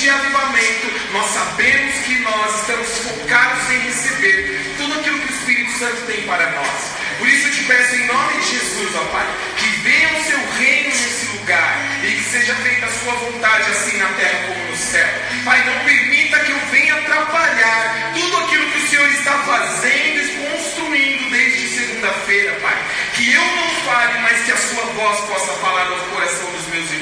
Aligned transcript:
de 0.00 0.08
avivamento, 0.08 1.12
nós 1.12 1.26
sabemos 1.26 1.94
que 2.06 2.14
nós 2.20 2.60
estamos 2.60 2.88
focados 2.88 3.70
em 3.70 3.78
receber 3.80 4.74
tudo 4.78 4.98
aquilo 4.98 5.18
que 5.18 5.30
o 5.30 5.36
Espírito 5.36 5.78
Santo 5.78 6.06
tem 6.06 6.22
para 6.22 6.50
nós. 6.52 6.92
Por 7.18 7.28
isso 7.28 7.48
eu 7.48 7.52
te 7.52 7.64
peço 7.64 7.96
em 7.96 8.06
nome 8.06 8.38
de 8.38 8.50
Jesus, 8.50 8.96
ó 8.96 9.04
Pai, 9.12 9.26
que 9.58 9.68
venha 9.82 10.08
o 10.18 10.24
seu 10.24 10.38
reino 10.58 10.88
nesse 10.88 11.26
lugar 11.36 11.76
e 12.02 12.12
que 12.12 12.24
seja 12.30 12.54
feita 12.54 12.86
a 12.86 12.90
sua 12.90 13.12
vontade, 13.12 13.70
assim 13.70 13.98
na 13.98 14.08
terra 14.14 14.46
como 14.48 14.70
no 14.70 14.76
céu. 14.78 15.08
Pai, 15.44 15.64
não 15.66 15.84
permita 15.84 16.38
que 16.40 16.52
eu 16.52 16.58
venha 16.72 16.94
atrapalhar 16.94 18.12
tudo 18.14 18.38
aquilo 18.38 18.70
que 18.70 18.78
o 18.78 18.88
Senhor 18.88 19.08
está 19.10 19.38
fazendo 19.40 20.18
e 20.18 20.48
construindo 20.48 21.30
desde 21.30 21.68
segunda-feira, 21.68 22.58
Pai. 22.62 22.78
Que 23.16 23.34
eu 23.34 23.44
não 23.44 23.68
fale, 23.84 24.18
mas 24.20 24.44
que 24.46 24.52
a 24.52 24.56
sua 24.56 24.84
voz 24.94 25.20
possa 25.28 25.52
falar 25.60 25.90
no 25.90 25.96
coração 26.14 26.50
dos 26.52 26.59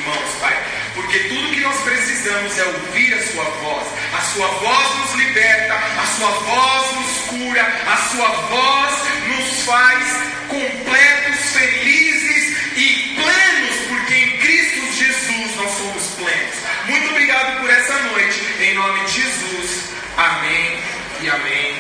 irmãos, 0.08 0.34
Pai. 0.40 0.56
Porque 0.94 1.18
tudo 1.20 1.54
que 1.54 1.60
nós 1.60 1.76
precisamos 1.82 2.58
é 2.58 2.64
ouvir 2.64 3.14
a 3.14 3.26
sua 3.26 3.44
voz. 3.44 3.86
A 4.12 4.20
sua 4.20 4.48
voz 4.48 4.96
nos 4.96 5.14
liberta, 5.14 5.74
a 5.74 6.06
sua 6.16 6.30
voz 6.30 6.96
nos 6.96 7.18
cura, 7.28 7.62
a 7.86 7.96
sua 7.96 8.28
voz 8.28 8.94
nos 9.28 9.64
faz 9.64 10.04
completos, 10.48 11.52
felizes 11.52 12.56
e 12.76 13.14
plenos, 13.14 13.76
porque 13.88 14.14
em 14.14 14.38
Cristo 14.38 14.92
Jesus 14.92 15.56
nós 15.56 15.70
somos 15.72 16.04
plenos. 16.16 16.54
Muito 16.86 17.10
obrigado 17.10 17.60
por 17.60 17.70
essa 17.70 17.94
noite, 18.00 18.41
em 18.60 18.74
nome 18.74 19.04
de 19.04 19.22
Jesus. 19.22 19.84
Amém 20.16 20.78
e 21.20 21.28
amém. 21.28 21.76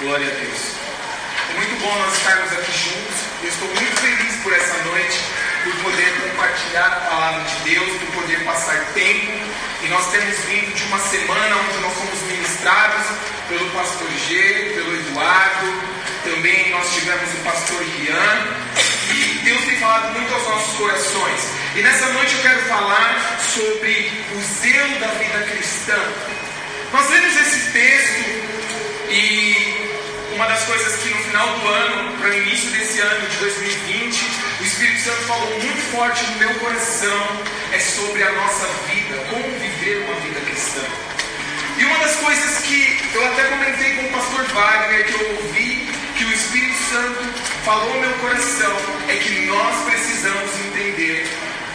Glória 0.00 0.26
a 0.26 0.30
Deus. 0.30 0.82
É 1.50 1.54
muito 1.54 1.80
bom 1.80 1.94
nós 1.98 2.16
estarmos 2.16 2.52
aqui 2.52 2.72
juntos. 2.72 3.32
Eu 3.42 3.48
estou 3.48 3.68
muito 3.68 4.00
feliz 4.00 4.36
por 4.42 4.52
essa 4.52 4.76
noite, 4.84 5.20
por 5.64 5.74
poder 5.82 6.11
compartilhar 6.42 6.86
a 6.86 7.10
palavra 7.10 7.44
de 7.44 7.70
Deus, 7.70 8.02
por 8.02 8.22
poder 8.22 8.44
passar 8.44 8.84
tempo. 8.94 9.30
E 9.82 9.88
nós 9.88 10.10
temos 10.10 10.38
vindo 10.46 10.74
de 10.74 10.82
uma 10.84 10.98
semana 10.98 11.56
onde 11.56 11.78
nós 11.78 11.94
fomos 11.94 12.22
ministrados 12.22 13.06
pelo 13.48 13.70
pastor 13.70 14.08
G, 14.28 14.72
pelo 14.74 14.94
Eduardo, 14.96 15.82
também 16.24 16.70
nós 16.70 16.92
tivemos 16.94 17.32
o 17.32 17.36
pastor 17.44 17.80
Rian. 17.82 18.46
E 19.10 19.38
Deus 19.44 19.64
tem 19.64 19.76
falado 19.78 20.12
muito 20.14 20.34
aos 20.34 20.48
nossos 20.48 20.76
corações. 20.78 21.40
E 21.76 21.82
nessa 21.82 22.06
noite 22.12 22.34
eu 22.34 22.42
quero 22.42 22.60
falar 22.62 23.38
sobre 23.54 24.10
o 24.34 24.40
zelo 24.40 24.98
da 25.00 25.08
vida 25.08 25.38
cristã. 25.50 25.98
Nós 26.92 27.08
lemos 27.10 27.36
esse 27.36 27.72
texto 27.72 28.24
e 29.10 29.81
uma 30.42 30.48
das 30.50 30.64
coisas 30.64 30.96
que 30.96 31.08
no 31.08 31.22
final 31.22 31.46
do 31.56 31.68
ano, 31.68 32.18
para 32.18 32.30
o 32.30 32.34
início 32.34 32.68
desse 32.70 32.98
ano 32.98 33.28
de 33.28 33.36
2020, 33.36 34.24
o 34.58 34.64
Espírito 34.64 35.00
Santo 35.02 35.22
falou 35.28 35.50
muito 35.50 35.82
forte 35.92 36.24
no 36.32 36.38
meu 36.38 36.54
coração 36.54 37.42
é 37.72 37.78
sobre 37.78 38.24
a 38.24 38.32
nossa 38.32 38.66
vida, 38.90 39.24
como 39.30 39.44
viver 39.60 39.98
uma 39.98 40.16
vida 40.16 40.40
cristã. 40.40 40.82
E 41.78 41.84
uma 41.84 41.96
das 41.98 42.16
coisas 42.16 42.58
que 42.64 42.98
eu 43.14 43.24
até 43.24 43.44
comentei 43.44 43.94
com 43.94 44.06
o 44.06 44.10
pastor 44.10 44.44
Wagner, 44.46 45.06
que 45.06 45.12
eu 45.12 45.30
ouvi, 45.36 45.88
que 46.18 46.24
o 46.24 46.32
Espírito 46.32 46.78
Santo 46.90 47.22
falou 47.64 47.94
no 47.94 48.00
meu 48.00 48.12
coração, 48.14 48.76
é 49.08 49.14
que 49.18 49.46
nós 49.46 49.84
precisamos 49.84 50.50
entender 50.66 51.24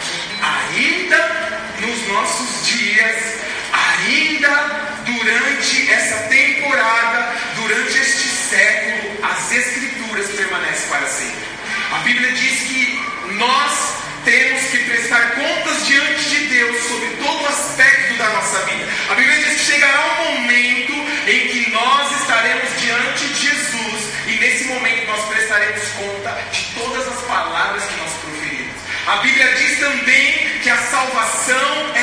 que 0.02 0.44
ainda 0.44 1.62
nos 1.80 2.08
nossos 2.08 2.66
dias, 2.66 3.38
ainda 3.72 4.88
durante 5.06 5.90
essa 5.90 6.28
temporada, 6.28 7.34
durante 7.56 7.98
este 7.98 8.27
século, 8.48 9.18
as 9.22 9.52
Escrituras 9.52 10.26
permanecem 10.30 10.88
para 10.88 11.06
sempre. 11.06 11.48
A 11.92 11.98
Bíblia 11.98 12.32
diz 12.32 12.60
que 12.60 13.00
nós 13.34 13.94
temos 14.24 14.62
que 14.70 14.78
prestar 14.78 15.34
contas 15.34 15.86
diante 15.86 16.28
de 16.30 16.46
Deus 16.46 16.82
sobre 16.84 17.08
todo 17.22 17.46
aspecto 17.46 18.14
da 18.14 18.28
nossa 18.30 18.58
vida. 18.66 18.86
A 19.10 19.14
Bíblia 19.14 19.36
diz 19.38 19.60
que 19.60 19.72
chegará 19.72 20.22
um 20.22 20.40
momento 20.40 20.92
em 21.26 21.48
que 21.48 21.70
nós 21.70 22.20
estaremos 22.20 22.80
diante 22.80 23.28
de 23.28 23.34
Jesus 23.34 24.02
e 24.26 24.32
nesse 24.36 24.64
momento 24.64 25.06
nós 25.06 25.24
prestaremos 25.26 25.82
conta 25.90 26.30
de 26.50 26.64
todas 26.74 27.06
as 27.06 27.22
palavras 27.22 27.84
que 27.84 27.96
nós 27.96 28.12
proferimos. 28.12 28.76
A 29.06 29.16
Bíblia 29.18 29.54
diz 29.56 29.78
também 29.78 30.60
que 30.62 30.70
a 30.70 30.76
salvação 30.76 31.97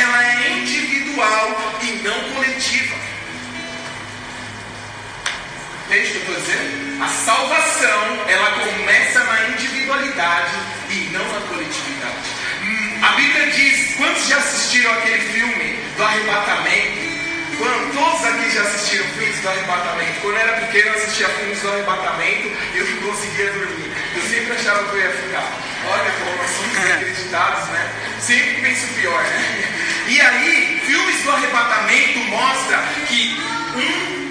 Entende 5.96 6.10
o 6.10 6.12
que 6.12 6.28
eu 6.28 6.38
estou 6.38 6.54
dizendo? 6.54 7.04
A 7.04 7.08
salvação, 7.08 8.20
ela 8.28 8.52
começa 8.52 9.24
na 9.24 9.48
individualidade 9.48 10.52
e 10.90 11.10
não 11.14 11.24
na 11.32 11.40
coletividade. 11.48 12.28
Hum, 12.64 13.00
a 13.02 13.16
Bíblia 13.16 13.48
diz, 13.52 13.96
quantos 13.96 14.28
já 14.28 14.36
assistiram 14.36 14.92
aquele 14.92 15.20
filme 15.20 15.80
do 15.96 16.04
arrebatamento? 16.04 17.16
Quando, 17.58 17.94
todos 17.94 18.26
aqui 18.26 18.52
já 18.52 18.62
assistiram 18.64 19.06
filmes 19.06 19.40
do 19.40 19.48
arrebatamento. 19.48 20.20
Quando 20.20 20.36
eu 20.36 20.42
era 20.42 20.66
pequeno, 20.66 20.88
eu 20.88 20.96
assistia 20.96 21.30
filmes 21.30 21.62
do 21.62 21.70
arrebatamento 21.70 22.52
e 22.74 22.78
eu 22.78 22.86
não 22.90 22.98
conseguia 23.14 23.52
dormir. 23.54 23.92
Eu 24.16 24.22
sempre 24.24 24.54
achava 24.54 24.84
que 24.90 24.96
eu 24.98 25.00
ia 25.00 25.12
ficar. 25.12 25.50
Olha 25.88 26.12
como 26.12 26.36
nós 26.36 26.52
somos 26.52 26.92
acreditados, 26.92 27.70
né? 27.70 27.94
Sempre 28.20 28.54
penso 28.56 28.86
pior, 29.00 29.24
né? 29.24 29.74
E 30.10 30.20
aí, 30.20 30.82
filmes 30.86 31.24
do 31.24 31.32
arrebatamento 31.32 32.20
mostra 32.20 32.84
que 33.08 33.40
um 33.78 34.25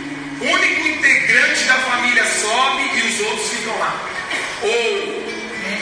único 0.51 0.89
integrante 0.89 1.65
da 1.65 1.75
família 1.75 2.25
sobe 2.25 2.83
e 2.95 3.03
os 3.03 3.21
outros 3.21 3.51
ficam 3.51 3.79
lá. 3.79 4.01
Ou 4.63 5.25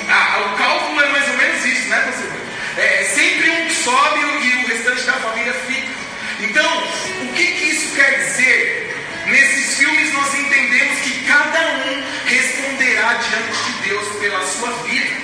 ah, 0.08 0.52
o 0.52 0.58
cálculo 0.58 1.00
é 1.00 1.08
mais 1.08 1.28
ou 1.28 1.36
menos 1.36 1.64
isso, 1.64 1.88
né, 1.88 2.00
pastor? 2.00 2.32
É 2.78 3.04
sempre 3.04 3.50
um 3.50 3.70
sobe 3.70 4.20
e 4.20 4.64
o 4.64 4.68
restante 4.68 5.02
da 5.02 5.12
família 5.14 5.52
fica. 5.66 5.88
Então, 6.40 6.82
o 7.22 7.32
que, 7.34 7.46
que 7.46 7.64
isso 7.66 7.94
quer 7.94 8.18
dizer? 8.18 8.96
Nesses 9.26 9.78
filmes 9.78 10.12
nós 10.12 10.34
entendemos 10.34 10.98
que 11.00 11.24
cada 11.26 11.60
um 11.60 12.04
responderá 12.26 13.14
diante 13.14 13.64
de 13.64 13.88
Deus 13.88 14.08
pela 14.20 14.46
sua 14.46 14.70
vida. 14.84 15.16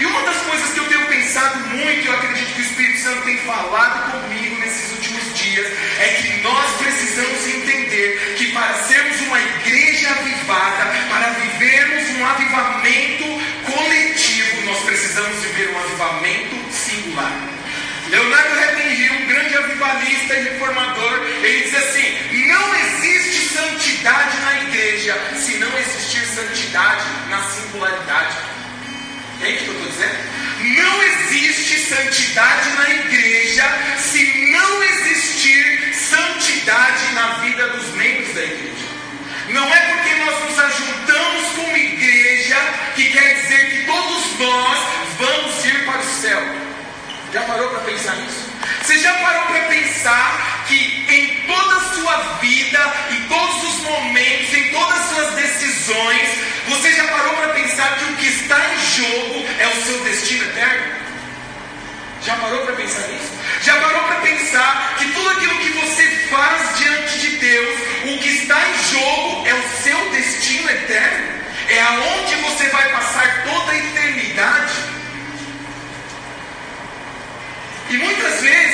E 0.00 0.06
uma 0.06 0.22
das 0.22 0.36
coisas 0.42 0.72
que 0.72 0.80
eu 0.80 0.89
pensado 1.20 1.58
muito, 1.68 2.02
e 2.02 2.06
eu 2.06 2.14
acredito 2.14 2.54
que 2.54 2.62
o 2.62 2.64
Espírito 2.64 2.98
Santo 2.98 3.22
tem 3.22 3.36
falado 3.38 4.10
comigo 4.12 4.58
nesses 4.60 4.90
últimos 4.92 5.38
dias, 5.38 5.66
é 5.98 6.08
que 6.08 6.40
nós 6.40 6.76
precisamos 6.78 7.46
entender 7.46 8.34
que 8.38 8.52
para 8.52 8.72
sermos 8.84 9.20
uma 9.20 9.38
igreja 9.38 10.10
avivada, 10.10 10.86
para 11.10 11.28
vivermos 11.30 12.16
um 12.16 12.26
avivamento 12.26 13.24
coletivo, 13.70 14.62
nós 14.64 14.78
precisamos 14.84 15.42
viver 15.42 15.70
um 15.74 15.78
avivamento 15.78 16.72
singular. 16.72 17.32
Leonardo 18.08 18.54
Ravenhill, 18.58 19.12
um 19.12 19.26
grande 19.26 19.56
avivalista 19.56 20.34
e 20.34 20.42
reformador, 20.44 21.22
ele 21.42 21.64
diz 21.64 21.74
assim: 21.74 22.46
não 22.48 22.74
existe 22.76 23.54
santidade 23.54 24.36
na 24.40 24.62
igreja 24.62 25.16
se 25.36 25.58
não 25.58 25.78
existir 25.78 26.26
santidade 26.26 27.04
na 27.28 27.42
singularidade. 27.42 28.59
Entende 29.40 29.56
o 29.56 29.64
que 29.64 29.70
eu 29.70 29.74
estou 29.74 29.88
dizendo? 29.88 30.18
Não 30.82 31.02
existe 31.02 31.78
santidade 31.88 32.68
na 32.76 32.90
igreja 32.90 33.64
se 33.96 34.50
não 34.52 34.82
existir 34.82 35.94
santidade 35.94 37.14
na 37.14 37.26
vida 37.38 37.68
dos 37.68 37.88
membros 37.94 38.34
da 38.34 38.42
igreja. 38.42 38.90
Não 39.48 39.66
é 39.66 39.80
porque 39.80 40.14
nós 40.16 40.44
nos 40.44 40.58
ajuntamos 40.58 41.52
como 41.56 41.74
igreja 41.74 42.56
que 42.94 43.10
quer 43.10 43.34
dizer 43.40 43.70
que 43.70 43.86
todos 43.86 44.38
nós 44.38 44.78
vamos 45.18 45.64
ir 45.64 45.86
para 45.86 46.00
o 46.00 46.20
céu. 46.20 46.42
Já 47.32 47.40
parou 47.42 47.70
para 47.70 47.80
pensar 47.80 48.16
nisso? 48.16 48.46
Você 48.82 48.98
já 48.98 49.14
parou 49.14 49.46
para 49.46 49.60
pensar 49.60 50.59
que 50.70 51.04
em 51.08 51.26
toda 51.46 51.76
a 51.76 51.94
sua 51.94 52.16
vida, 52.40 52.94
em 53.10 53.28
todos 53.28 53.62
os 53.64 53.82
momentos, 53.82 54.54
em 54.54 54.70
todas 54.70 55.00
as 55.00 55.06
suas 55.06 55.34
decisões, 55.34 56.28
você 56.68 56.92
já 56.92 57.04
parou 57.08 57.34
para 57.34 57.48
pensar 57.54 57.98
que 57.98 58.04
o 58.04 58.16
que 58.16 58.26
está 58.26 58.56
em 58.56 59.02
jogo 59.02 59.46
é 59.58 59.66
o 59.66 59.82
seu 59.82 60.04
destino 60.04 60.44
eterno? 60.44 61.00
Já 62.22 62.36
parou 62.36 62.64
para 62.64 62.76
pensar 62.76 63.08
nisso? 63.08 63.32
Já 63.62 63.76
parou 63.80 64.02
para 64.04 64.20
pensar 64.20 64.94
que 64.98 65.06
tudo 65.12 65.28
aquilo 65.30 65.58
que 65.58 65.70
você 65.70 66.06
faz 66.30 66.78
diante 66.78 67.18
de 67.18 67.36
Deus, 67.38 67.78
o 68.04 68.18
que 68.18 68.28
está 68.28 68.60
em 68.68 68.94
jogo 68.94 69.48
é 69.48 69.54
o 69.54 69.82
seu 69.82 70.10
destino 70.10 70.70
eterno? 70.70 71.40
É 71.68 71.80
aonde 71.82 72.34
você 72.36 72.68
vai 72.68 72.88
passar 72.90 73.44
toda 73.44 73.72
a 73.72 73.76
eternidade? 73.76 74.74
E 77.90 77.96
muitas 77.96 78.40
vezes 78.40 78.69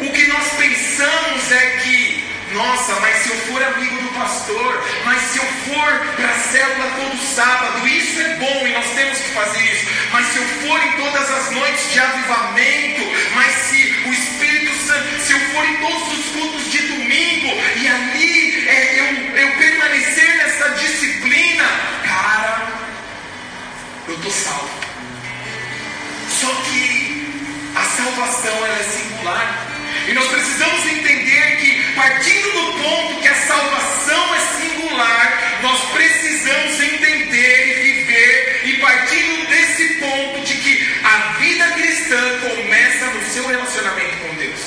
o 0.00 0.12
que 0.12 0.26
nós 0.28 0.48
pensamos 0.56 1.52
é 1.52 1.66
que, 1.82 2.24
nossa, 2.54 2.98
mas 3.00 3.16
se 3.18 3.28
eu 3.28 3.36
for 3.36 3.62
amigo 3.62 4.02
do 4.02 4.08
pastor, 4.18 4.84
mas 5.04 5.20
se 5.22 5.38
eu 5.38 5.44
for 5.44 6.06
para 6.16 6.28
a 6.28 6.38
célula 6.38 6.90
todo 6.96 7.34
sábado, 7.34 7.86
isso 7.86 8.20
é 8.20 8.34
bom 8.36 8.66
e 8.66 8.72
nós 8.72 8.86
temos 8.94 9.18
que 9.18 9.28
fazer 9.30 9.62
isso. 9.62 9.86
Mas 10.10 10.26
se 10.26 10.38
eu 10.38 10.44
for 10.44 10.82
em 10.82 10.92
todas 10.92 11.30
as 11.30 11.50
noites 11.50 11.92
de 11.92 12.00
avivamento, 12.00 13.02
mas 13.34 13.54
se 13.54 13.94
o 14.06 14.12
Espírito 14.12 14.86
Santo, 14.86 15.20
se 15.22 15.32
eu 15.32 15.40
for 15.52 15.64
em 15.64 15.76
todos 15.76 16.18
os 16.18 16.24
cultos 16.32 16.72
de 16.72 16.78
domingo 16.78 17.48
e 17.76 17.88
ali 17.88 18.68
é, 18.68 19.00
eu, 19.00 19.36
eu 19.36 19.56
permanecer 19.56 20.36
nessa 20.38 20.70
disciplina, 20.70 21.64
cara, 22.04 22.68
eu 24.08 24.14
estou 24.14 24.32
salvo. 24.32 24.70
Só 26.40 26.48
que 26.64 27.20
a 27.76 27.84
salvação 27.84 28.56
ela 28.66 28.78
é 28.78 28.82
singular. 28.82 29.69
E 30.08 30.12
nós 30.12 30.28
precisamos 30.28 30.86
entender 30.86 31.56
que, 31.58 31.92
partindo 31.94 32.52
do 32.52 32.82
ponto 32.82 33.20
que 33.20 33.28
a 33.28 33.34
salvação 33.34 34.34
é 34.34 34.40
singular, 34.60 35.58
nós 35.62 35.80
precisamos 35.92 36.80
entender 36.80 37.68
e 37.68 37.92
viver, 37.92 38.60
e 38.64 38.72
partindo 38.78 39.48
desse 39.48 39.88
ponto 39.94 40.40
de 40.40 40.54
que 40.54 40.88
a 41.04 41.16
vida 41.38 41.66
cristã 41.72 42.40
começa 42.40 43.06
no 43.06 43.32
seu 43.32 43.46
relacionamento 43.46 44.16
com 44.26 44.34
Deus. 44.36 44.60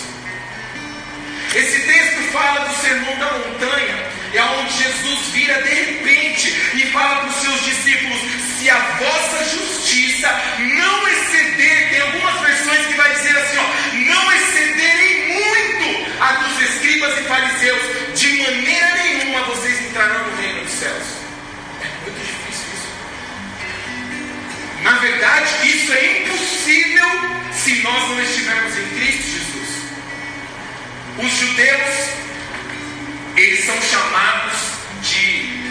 Esse 1.55 1.81
texto 1.81 2.31
fala 2.31 2.67
do 2.67 2.75
sermão 2.81 3.15
da 3.19 3.31
montanha, 3.33 4.11
é 4.33 4.41
onde 4.41 4.83
Jesus 4.83 5.19
vira 5.33 5.61
de 5.61 5.69
repente 5.69 6.47
e 6.73 6.91
fala 6.91 7.17
para 7.17 7.29
os 7.29 7.35
seus 7.35 7.63
discípulos: 7.65 8.19
se 8.57 8.69
a 8.69 8.79
vossa 8.79 9.43
justiça 9.55 10.29
não 10.59 11.07
exceder, 11.07 11.22
verdade, 25.03 25.67
isso 25.67 25.91
é 25.91 26.21
impossível 26.21 27.07
se 27.51 27.81
nós 27.81 28.09
não 28.09 28.21
estivermos 28.21 28.77
em 28.77 28.87
Cristo 28.95 29.23
Jesus. 29.31 29.69
Os 31.17 31.31
judeus 31.31 32.09
eles 33.35 33.65
são 33.65 33.75
chamados 33.81 34.59
de 35.01 35.61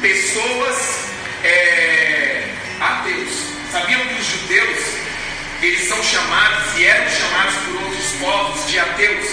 pessoas 0.00 1.10
é, 1.44 2.48
ateus. 2.80 3.34
Sabiam 3.70 4.00
que 4.00 4.14
os 4.14 4.26
judeus 4.26 4.78
eles 5.62 5.88
são 5.88 6.02
chamados 6.02 6.76
e 6.76 6.84
eram 6.86 7.08
chamados 7.08 7.54
por 7.54 7.82
outros 7.84 8.12
povos 8.20 8.68
de 8.68 8.78
ateus? 8.80 9.26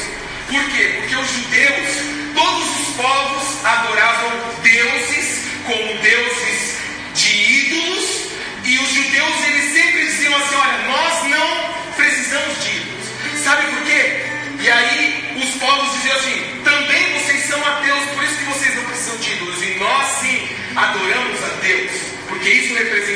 Por 0.47 0.63
quê? 0.69 0.99
Porque 0.99 1.15
os 1.15 1.31
judeus, 1.31 1.89
todos 2.35 2.79
os 2.81 2.95
povos 2.95 3.65
adoravam 3.65 4.31
deuses 4.61 5.47
como 5.65 5.97
deuses 6.01 6.42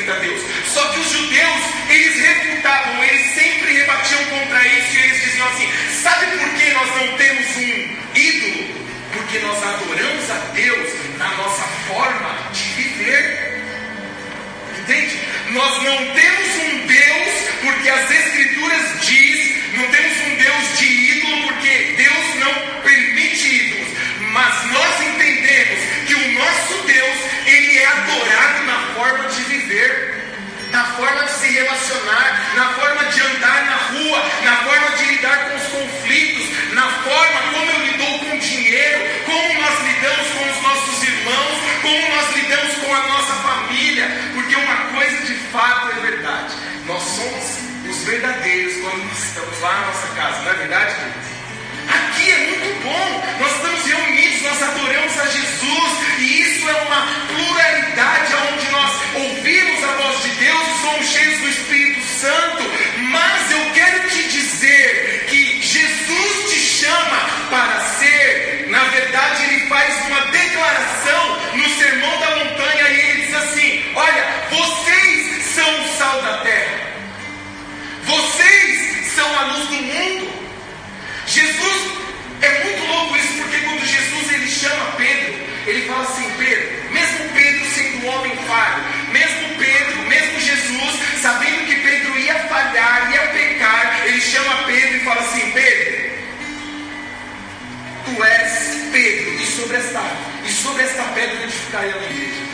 representa 0.08 0.14
Deus. 0.20 0.40
Só 0.66 0.88
que 0.88 1.00
os 1.00 1.10
judeus, 1.10 1.62
eles 1.90 2.20
refutavam, 2.20 3.04
eles 3.04 3.34
sempre 3.34 3.72
rebatiam 3.74 4.24
contra 4.24 4.66
isso 4.66 4.96
e 4.96 5.00
eles 5.00 5.22
diziam 5.22 5.48
assim: 5.48 5.68
sabe 6.02 6.26
por 6.38 6.48
que 6.54 6.70
nós 6.72 6.96
não 6.96 7.16
temos 7.16 7.56
um 7.56 7.96
ídolo? 8.14 8.78
Porque 9.12 9.38
nós 9.40 9.62
adoramos 9.62 10.30
a 10.30 10.38
Deus 10.54 10.92
na 11.18 11.28
nossa 11.36 11.62
forma 11.86 12.50
de 12.52 12.62
viver. 12.82 13.64
Entende? 14.78 15.18
Nós 15.50 15.82
não 15.82 15.96
temos 16.14 16.56
um 16.56 16.86
Deus, 16.86 17.28
porque 17.62 17.88
as 17.88 18.10
Escrituras 18.10 19.06
diz, 19.06 19.56
não 19.74 19.88
temos 19.88 20.12
um 20.26 20.36
Deus 20.36 20.78
de 20.78 20.86
ídolo, 20.86 21.42
porque 21.48 21.94
Deus 21.96 22.34
não 22.36 22.82
permite 22.82 23.48
ídolos. 23.48 23.88
Mas 24.32 24.72
nós 24.72 25.00
entendemos 25.00 25.78
que 26.06 26.14
o 26.14 26.32
nosso 26.38 26.86
Deus, 26.86 27.18
ele 27.46 27.78
é 27.78 27.86
adorado 27.86 28.64
na 28.64 28.94
forma 28.94 29.28
de 29.28 29.47
viver 29.68 30.24
na 30.70 30.84
forma 30.96 31.24
de 31.24 31.30
se 31.30 31.48
relacionar, 31.48 32.54
na 32.56 32.72
forma 32.72 33.04
de 33.04 33.20
andar 33.20 33.64
na 33.66 33.76
rua, 33.76 34.22
na 34.44 34.56
forma 34.56 34.96
de 34.96 35.04
lidar 35.04 35.48
com 35.48 35.56
os 35.56 35.62
conflitos, 35.62 36.74
na 36.74 36.82
forma 36.82 37.40
como 37.52 37.70
eu 37.70 37.86
lido 37.86 38.18
com 38.18 38.36
o 38.36 38.38
dinheiro, 38.38 39.00
como 39.24 39.60
nós 39.60 39.80
lidamos 39.86 40.28
com 40.28 40.50
os 40.50 40.62
nossos 40.62 41.02
irmãos, 41.04 41.58
como 41.82 42.16
nós 42.16 42.36
lidamos 42.36 42.74
com 42.76 42.94
a 42.94 43.06
nossa 43.08 43.34
família, 43.34 44.08
porque 44.34 44.56
uma 44.56 44.76
coisa 44.96 45.26
de 45.26 45.34
fato 45.52 45.90
é 45.90 46.00
verdade, 46.00 46.54
nós 46.86 47.02
somos 47.02 47.58
os 47.88 48.04
verdadeiros 48.04 48.74
quando 48.82 49.12
estamos 49.12 49.60
lá 49.60 49.72
na 49.80 49.86
nossa 49.86 50.06
casa, 50.14 50.42
não 50.42 50.50
é 50.50 50.54
verdade, 50.54 50.94
Aqui 52.18 52.32
é 52.32 52.46
muito 52.48 52.82
bom, 52.82 53.22
nós 53.38 53.52
estamos 53.52 53.86
reunidos, 53.86 54.42
nós 54.42 54.60
adoramos 54.60 55.18
a 55.20 55.26
Jesus, 55.26 56.18
e 56.18 56.42
isso 56.42 56.68
é 56.68 56.74
uma 56.82 57.06
pluralidade 57.28 58.34
onde 58.52 58.70
nós 58.72 58.92
ouvimos 59.14 59.84
a 59.84 59.92
voz 60.02 60.22
de 60.24 60.30
Deus 60.30 60.66
e 60.66 60.80
somos 60.80 61.06
cheios 61.06 61.38
do 61.38 61.48
Espírito 61.48 62.04
Santo. 62.04 62.87
Igreja. 101.86 102.48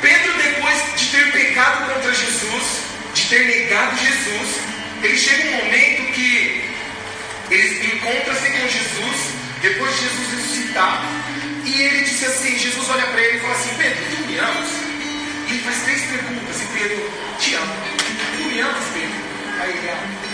Pedro, 0.00 0.32
depois 0.34 0.76
de 0.96 1.06
ter 1.06 1.32
pecado 1.32 1.92
contra 1.92 2.14
Jesus, 2.14 2.82
de 3.14 3.22
ter 3.28 3.46
negado 3.46 3.96
Jesus, 3.96 4.60
ele 5.02 5.18
chega 5.18 5.48
um 5.48 5.56
momento 5.64 6.12
que 6.12 6.64
ele 7.50 7.96
encontra-se 7.96 8.50
com 8.50 8.68
Jesus, 8.68 9.16
depois 9.62 9.94
de 9.94 10.02
Jesus 10.02 10.34
ressuscitar, 10.34 11.02
e 11.64 11.82
ele 11.82 12.04
disse 12.04 12.24
assim: 12.26 12.58
Jesus 12.58 12.88
olha 12.88 13.06
para 13.06 13.20
ele 13.20 13.38
e 13.38 13.40
fala 13.40 13.54
assim: 13.54 13.74
Pedro, 13.76 14.04
tu 14.10 14.26
me 14.26 14.38
amas? 14.38 14.68
E 15.48 15.52
ele 15.52 15.62
faz 15.62 15.82
três 15.82 16.02
perguntas, 16.02 16.62
e 16.62 16.66
Pedro, 16.78 17.10
te 17.38 17.54
amo. 17.54 17.74
Tu 18.36 18.44
me 18.44 18.60
amas, 18.60 18.84
Pedro? 18.92 19.26
Aí 19.60 19.70
ele 19.70 19.90
amo. 19.90 20.26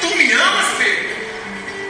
Tu 0.00 0.16
me 0.16 0.32
amas, 0.32 0.66
Pedro? 0.78 1.20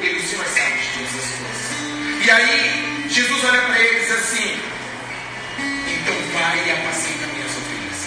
Ele, 0.03 0.19
o 0.19 0.29
Senhor 0.29 0.47
sabe 0.47 0.79
de 0.79 0.89
todas 0.89 1.15
as 1.15 1.31
coisas. 1.31 2.27
E 2.27 2.31
aí, 2.31 2.90
Jesus 3.11 3.45
olha 3.45 3.61
para 3.63 3.81
ele 3.81 3.97
e 3.97 4.01
diz 4.01 4.13
assim: 4.13 4.61
Então 5.59 6.15
vai 6.33 6.59
e 6.65 6.71
apacenta 6.71 7.27
minhas 7.27 7.51
ovelhas. 7.57 8.07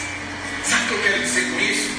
Sabe 0.64 0.84
o 0.84 0.88
que 0.88 0.94
eu 0.94 1.02
quero 1.02 1.20
dizer 1.24 1.52
com 1.52 1.60
isso? 1.60 1.90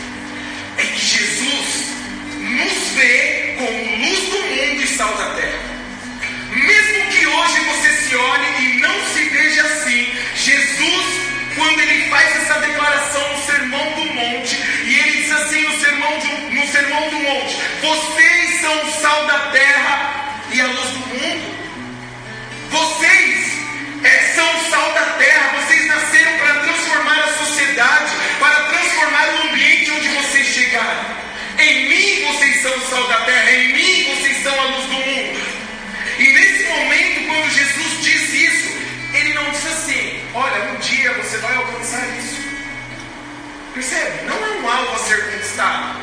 É 0.79 0.83
que 0.85 1.07
Jesus 1.07 1.95
nos 2.39 2.89
vê 2.97 3.57
como 3.59 4.07
luz 4.07 4.21
do 4.31 4.39
mundo 4.39 4.83
e 4.83 4.87
sal 4.87 5.15
da 5.17 5.35
terra. 5.35 5.75
Mesmo 6.51 7.05
que 7.13 7.27
hoje 7.27 7.61
você 7.61 7.93
se 7.93 8.17
olhe 8.17 8.65
e 8.65 8.81
não 8.81 8.95
se 9.13 9.25
veja 9.25 9.63
assim, 9.63 10.09
Jesus, 10.37 11.07
quando 11.57 11.81
ele 11.81 12.09
faz 12.09 12.37
essa 12.37 12.59
declaração, 12.61 13.04
Percebe? 43.85 44.25
Não 44.25 44.35
é 44.35 44.51
um 44.61 44.67
alvo 44.67 44.95
a 44.95 44.99
ser 44.99 45.31
conquistado, 45.31 46.01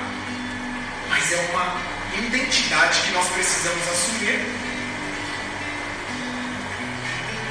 mas 1.09 1.31
é 1.33 1.37
uma 1.49 1.81
identidade 2.15 3.01
que 3.01 3.11
nós 3.11 3.27
precisamos 3.29 3.81
assumir. 3.89 4.39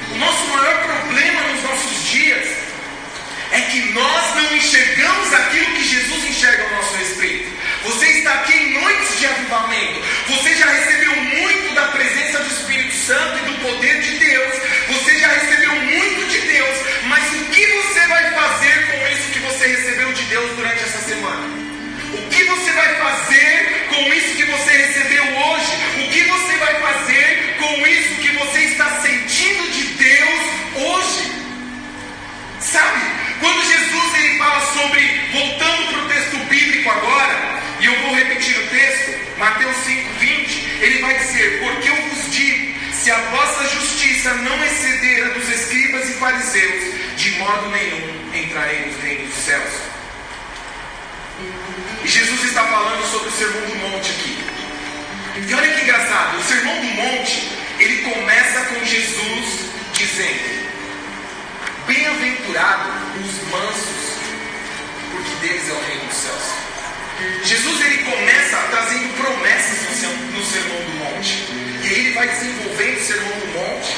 O 0.09 0.17
nosso 0.17 0.47
maior 0.47 0.83
problema 0.83 1.41
nos 1.49 1.63
nossos 1.63 2.03
dias 2.05 2.47
é 3.51 3.59
que 3.59 3.91
nós 3.91 4.35
não 4.35 4.55
enxergamos 4.55 5.33
aquilo 5.33 5.65
que 5.75 5.83
Jesus 5.83 6.23
enxerga 6.23 6.63
ao 6.63 6.75
nosso 6.77 6.95
respeito. 6.95 7.51
Você 7.83 8.05
está 8.05 8.33
aqui 8.35 8.53
em 8.53 8.79
noites 8.79 9.19
de 9.19 9.25
avivamento. 9.25 10.01
Você 10.29 10.55
já 10.55 10.65
recebeu 10.67 11.13
muito 11.13 11.75
da 11.75 11.87
presença 11.89 12.39
do 12.39 12.47
Espírito 12.47 12.95
Santo 12.95 13.37
e 13.37 13.51
do 13.51 13.59
poder 13.59 13.99
de 14.01 14.17
Deus. 14.17 14.53
Você 14.87 15.19
já 15.19 15.27
recebeu 15.27 15.75
muito 15.75 16.29
de 16.29 16.39
Deus. 16.39 16.77
Mas 17.07 17.33
o 17.33 17.45
que 17.47 17.65
você 17.65 18.07
vai 18.07 18.31
fazer 18.31 18.70
vai 26.71 26.93
fazer 26.93 27.55
com 27.59 27.87
isso 27.87 28.15
que 28.15 28.31
você 28.37 28.59
está 28.59 29.01
sentindo 29.01 29.71
de 29.71 29.83
Deus 29.83 30.39
hoje? 30.75 31.31
Sabe? 32.59 33.01
Quando 33.39 33.65
Jesus 33.65 34.15
ele 34.15 34.37
fala 34.37 34.61
sobre, 34.73 35.21
voltando 35.33 35.87
para 35.87 35.99
o 35.99 36.07
texto 36.09 36.37
bíblico 36.47 36.89
agora, 36.89 37.61
e 37.79 37.85
eu 37.85 37.99
vou 38.01 38.15
repetir 38.15 38.57
o 38.57 38.67
texto, 38.67 39.37
Mateus 39.39 39.75
5,20, 39.77 40.81
ele 40.81 40.99
vai 40.99 41.17
dizer: 41.17 41.59
Porque 41.59 41.89
eu 41.89 41.95
vos 41.95 42.31
digo, 42.31 42.79
se 42.93 43.11
a 43.11 43.17
vossa 43.17 43.67
justiça 43.75 44.33
não 44.35 44.63
exceder 44.63 45.25
a 45.25 45.29
dos 45.29 45.49
escribas 45.49 46.09
e 46.09 46.13
fariseus, 46.13 47.17
de 47.17 47.31
modo 47.39 47.69
nenhum 47.69 48.31
entrarei 48.33 48.85
nos 48.85 49.01
reinos 49.01 49.33
dos 49.33 49.43
céus. 49.43 49.73
E 52.03 52.07
Jesus 52.07 52.43
está 52.43 52.63
falando 52.65 53.03
sobre 53.11 53.29
o 53.29 53.31
sermão 53.31 53.61
do 53.61 53.75
monte 53.89 54.11
aqui. 54.11 54.50
E 55.35 55.53
olha 55.53 55.73
que 55.73 55.83
engraçado, 55.83 56.37
o 56.37 56.43
sermão 56.43 56.75
do 56.75 56.87
monte, 56.87 57.51
ele 57.79 58.01
começa 58.01 58.59
com 58.65 58.85
Jesus 58.85 59.71
dizendo: 59.93 60.61
Bem-aventurado 61.87 62.89
os 63.15 63.49
mansos, 63.49 64.17
porque 65.11 65.47
deles 65.47 65.69
é 65.69 65.73
o 65.73 65.81
reino 65.85 66.05
dos 66.05 66.17
céus. 66.17 66.61
Jesus 67.43 67.81
ele 67.85 67.97
começa 67.99 68.57
trazendo 68.71 69.13
promessas 69.15 70.01
no 70.33 70.43
Sermão 70.43 70.77
do 70.77 70.91
Monte. 70.97 71.47
E 71.83 71.87
aí 71.87 71.99
ele 71.99 72.13
vai 72.13 72.27
desenvolvendo 72.27 72.97
o 72.97 73.03
Sermão 73.03 73.39
do 73.39 73.47
Monte. 73.47 73.97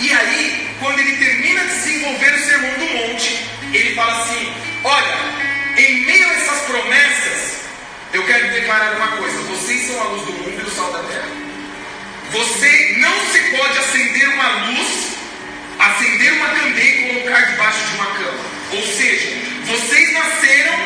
E 0.00 0.12
aí, 0.12 0.76
quando 0.80 0.98
ele 0.98 1.16
termina 1.16 1.60
de 1.60 1.68
desenvolver 1.68 2.34
o 2.34 2.44
Sermão 2.44 2.70
do 2.74 2.86
Monte, 2.94 3.44
ele 3.72 3.94
fala 3.94 4.22
assim: 4.22 4.54
Olha, 4.84 5.18
em 5.76 6.06
meio 6.06 6.28
a 6.28 6.32
essas 6.34 6.60
promessas, 6.62 7.61
eu 8.12 8.22
quero 8.24 8.52
declarar 8.52 8.96
uma 8.96 9.16
coisa: 9.16 9.38
vocês 9.42 9.86
são 9.86 10.00
a 10.00 10.04
luz 10.04 10.26
do 10.26 10.32
mundo 10.32 10.60
e 10.60 10.68
o 10.68 10.70
sal 10.70 10.92
da 10.92 10.98
terra. 11.00 11.28
Você 12.30 12.94
não 12.98 13.20
se 13.26 13.38
pode 13.56 13.78
acender 13.78 14.28
uma 14.28 14.48
luz, 14.66 15.16
acender 15.78 16.32
uma 16.34 16.48
candeia 16.48 16.90
e 16.90 17.14
colocar 17.14 17.40
debaixo 17.42 17.86
de 17.86 17.94
uma 17.96 18.06
cama. 18.06 18.44
Ou 18.72 18.82
seja, 18.82 19.28
vocês 19.66 20.12
nasceram 20.12 20.78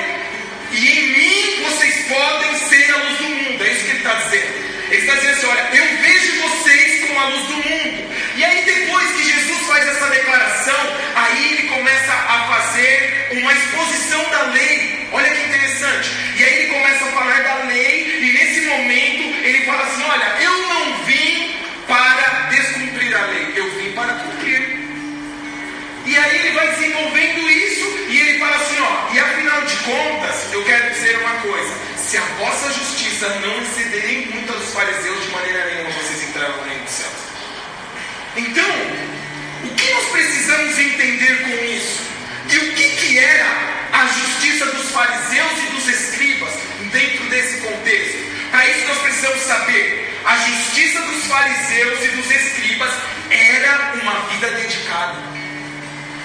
e 0.73 0.89
em 0.89 1.07
mim 1.09 1.65
vocês 1.65 2.07
podem 2.09 2.55
ser 2.69 2.91
a 2.91 2.97
luz 2.97 3.19
do 3.19 3.25
mundo. 3.25 3.65
É 3.65 3.73
isso 3.73 3.85
que 3.85 3.91
ele 3.91 3.99
está 3.99 4.15
dizendo. 4.15 4.67
Ele 4.91 5.03
está 5.03 5.15
dizendo 5.15 5.33
assim: 5.35 5.47
olha, 5.47 5.69
eu 5.73 6.03
vejo 6.03 6.43
vocês 6.43 7.07
como 7.07 7.21
a 7.21 7.27
luz 7.27 7.47
do 7.49 7.55
mundo. 7.55 8.17
E 8.37 8.45
aí, 8.45 8.65
depois 8.65 9.11
que 9.13 9.23
Jesus 9.25 9.67
faz 9.67 9.89
essa 9.89 10.07
declaração, 10.11 10.97
aí 11.15 11.53
ele 11.53 11.69
começa 11.69 12.13
a 12.13 12.47
fazer 12.49 13.29
uma 13.33 13.53
exposição 13.53 14.23
da 14.31 14.43
lei. 14.53 15.09
Olha 15.13 15.31
que 15.31 15.41
interessante. 15.41 15.66
Começa 16.87 17.05
a 17.05 17.09
falar 17.09 17.43
da 17.43 17.65
lei, 17.65 18.21
e 18.23 18.33
nesse 18.33 18.61
momento 18.61 19.45
ele 19.45 19.65
fala 19.65 19.83
assim: 19.83 20.05
olha, 20.05 20.37
eu 20.41 20.69
não 20.69 21.05
vim 21.05 21.57
para 21.89 22.47
descumprir 22.49 23.13
a 23.13 23.27
lei, 23.27 23.53
eu 23.57 23.69
vim 23.73 23.91
para 23.91 24.15
cumprir. 24.15 24.87
E 26.07 26.17
aí 26.17 26.37
ele 26.39 26.51
vai 26.53 26.69
desenvolvendo 26.77 27.51
isso 27.51 27.87
e 28.09 28.21
ele 28.21 28.39
fala 28.39 28.55
assim, 28.55 28.79
ó, 28.79 29.13
e 29.13 29.19
afinal 29.19 29.63
de 29.63 29.77
contas, 29.79 30.53
eu 30.53 30.65
quero 30.65 30.91
dizer 30.91 31.19
uma 31.19 31.35
coisa, 31.41 31.75
se 31.99 32.19
a 32.19 32.25
vossa 32.39 32.73
justiça 32.73 33.31
não 33.41 33.61
exceder 33.63 34.31
muito 34.33 34.53
a 34.53 34.57
dos 34.57 34.73
fariseus, 34.73 35.25
de 35.25 35.31
maneira 35.31 35.67
nenhuma 35.67 35.91
vocês 35.91 36.29
entrarão 36.29 36.57
no 36.57 36.69
reino 36.69 36.85
dos 36.85 36.93
céus. 36.93 37.13
Então, 38.37 38.71
o 39.65 39.75
que 39.75 39.91
nós 39.93 40.05
precisamos 40.11 40.79
entender 40.79 41.43
com 41.43 41.65
isso? 41.65 42.07
E 42.49 42.59
o 42.59 42.75
que, 42.75 42.89
que 42.91 43.19
era 43.19 43.77
a 43.93 44.07
justiça 44.07 44.67
dos 44.67 44.91
fariseus 44.91 45.53
e 45.65 45.75
dos 45.75 45.89
escribas 45.89 46.53
dentro 46.93 47.25
desse 47.29 47.61
contexto? 47.61 48.19
Para 48.51 48.69
isso 48.69 48.87
nós 48.87 48.99
precisamos 48.99 49.41
saber, 49.43 50.16
a 50.27 50.37
justiça 50.39 51.01
dos 51.03 51.25
fariseus 51.27 52.05
e 52.05 52.09
dos 52.09 52.31
escribas 52.31 52.91
era 53.31 53.95
uma 54.03 54.21
vida 54.29 54.51
dedicada. 54.51 55.15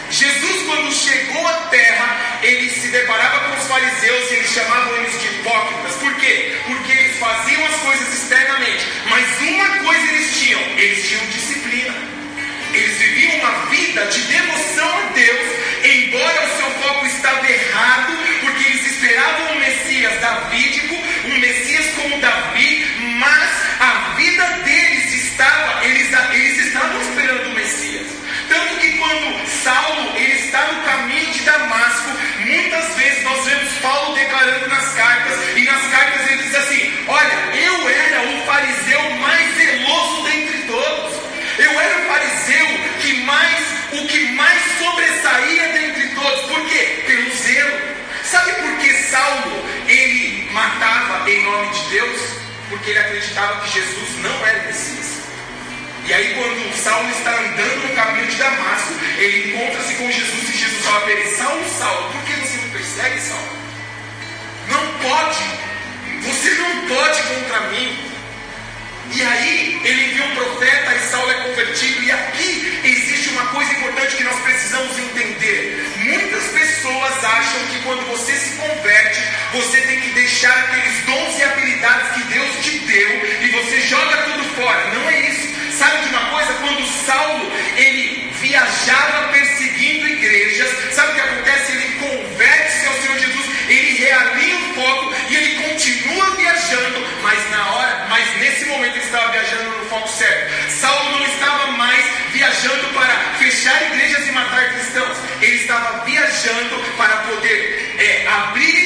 Jesus, 0.09 0.63
quando 0.65 0.91
chegou 0.91 1.47
à 1.47 1.53
terra, 1.69 2.39
ele 2.41 2.69
se 2.69 2.87
deparava 2.87 3.39
com 3.41 3.61
os 3.61 3.67
fariseus 3.67 4.31
e 4.31 4.33
eles 4.33 4.51
chamavam 4.51 4.97
eles 4.97 5.21
de 5.21 5.27
hipócritas. 5.27 5.95
Por 5.97 6.15
quê? 6.15 6.57
Porque 6.65 6.91
eles 6.91 7.17
faziam 7.17 7.63
as 7.65 7.75
coisas 7.75 8.13
externamente, 8.13 8.85
mas 9.05 9.39
uma 9.41 9.67
coisa 9.85 10.11
eles 10.11 10.37
tinham: 10.37 10.61
eles 10.77 11.07
tinham 11.07 11.25
disciplina. 11.27 11.93
Eles 12.73 12.97
viviam 12.97 13.35
uma 13.39 13.65
vida 13.67 14.05
de 14.07 14.21
devoção 14.21 15.00
Sabe 48.31 48.53
por 48.53 48.77
que 48.77 48.93
Saulo 49.09 49.61
ele 49.89 50.49
matava 50.53 51.29
em 51.29 51.43
nome 51.43 51.69
de 51.71 51.89
Deus? 51.89 52.21
Porque 52.69 52.91
ele 52.91 52.99
acreditava 52.99 53.59
que 53.59 53.73
Jesus 53.73 54.23
não 54.23 54.47
era 54.47 54.63
Messias. 54.67 55.19
E 56.05 56.13
aí, 56.13 56.33
quando 56.35 56.73
Saulo 56.81 57.09
está 57.09 57.29
andando 57.29 57.89
no 57.89 57.93
caminho 57.93 58.27
de 58.27 58.37
Damasco, 58.37 58.93
ele 59.17 59.51
encontra-se 59.51 59.95
com 59.95 60.09
Jesus 60.09 60.49
e 60.49 60.57
Jesus 60.57 60.85
fala 60.85 61.01
para 61.01 61.11
ele: 61.11 61.35
Saulo, 61.35 61.69
Saulo, 61.77 62.11
por 62.13 62.21
que 62.23 62.33
você 62.39 62.57
me 62.57 62.69
persegue, 62.69 63.19
Saulo? 63.19 63.49
Não 64.69 65.09
pode, 65.09 65.43
você 66.21 66.51
não 66.51 66.87
pode 66.87 67.21
contra 67.23 67.59
mim. 67.67 68.11
E 69.13 69.21
aí 69.23 69.81
ele 69.83 70.05
envia 70.05 70.23
um 70.23 70.35
profeta 70.35 70.95
e 70.95 70.99
Saulo 71.11 71.29
é 71.31 71.49
convertido. 71.49 72.01
E 72.01 72.11
aqui 72.11 72.79
existe 72.85 73.29
uma 73.31 73.47
coisa 73.47 73.73
importante 73.73 74.15
que 74.15 74.23
nós 74.23 74.39
precisamos 74.39 74.97
entender. 74.97 75.85
Você 79.53 79.81
tem 79.81 79.99
que 79.99 80.09
deixar 80.11 80.57
aqueles 80.57 81.05
dons 81.05 81.39
e 81.39 81.43
habilidades 81.43 82.11
que 82.11 82.23
Deus 82.33 82.55
te 82.63 82.79
deu 82.79 83.09
e 83.41 83.49
você 83.49 83.81
joga 83.81 84.17
tudo 84.17 84.43
fora. 84.55 84.93
Não 84.93 85.09
é 85.09 85.29
isso. 85.29 85.51
Sabe 85.77 86.03
de 86.03 86.09
uma 86.09 86.29
coisa? 86.29 86.53
Quando 86.53 86.85
Saulo 87.05 87.51
ele 87.75 88.29
viajava 88.39 89.29
perseguindo 89.29 90.07
igrejas, 90.07 90.69
sabe 90.93 91.11
o 91.11 91.15
que 91.15 91.21
acontece? 91.21 91.71
Ele 91.71 91.99
converte-se 91.99 92.87
ao 92.87 92.93
Senhor 92.93 93.19
Jesus, 93.19 93.45
ele 93.67 93.97
realinha 93.97 94.57
o 94.57 94.73
foco 94.73 95.15
e 95.29 95.35
ele 95.35 95.69
continua 95.69 96.35
viajando, 96.35 97.07
mas 97.21 97.49
na 97.51 97.71
hora, 97.71 98.05
mas 98.09 98.39
nesse 98.39 98.65
momento 98.65 98.95
ele 98.95 99.05
estava 99.05 99.31
viajando 99.31 99.63
no 99.77 99.85
foco 99.89 100.07
certo. 100.07 100.71
Saulo 100.71 101.11
não 101.11 101.25
estava 101.25 101.67
mais 101.71 102.05
viajando 102.31 102.93
para 102.93 103.13
fechar 103.39 103.81
igrejas 103.91 104.27
e 104.27 104.31
matar 104.31 104.73
cristãos, 104.73 105.17
ele 105.41 105.55
estava 105.55 106.05
viajando 106.05 106.75
para 106.97 107.15
poder 107.17 107.95
é, 107.97 108.27
abrir 108.27 108.80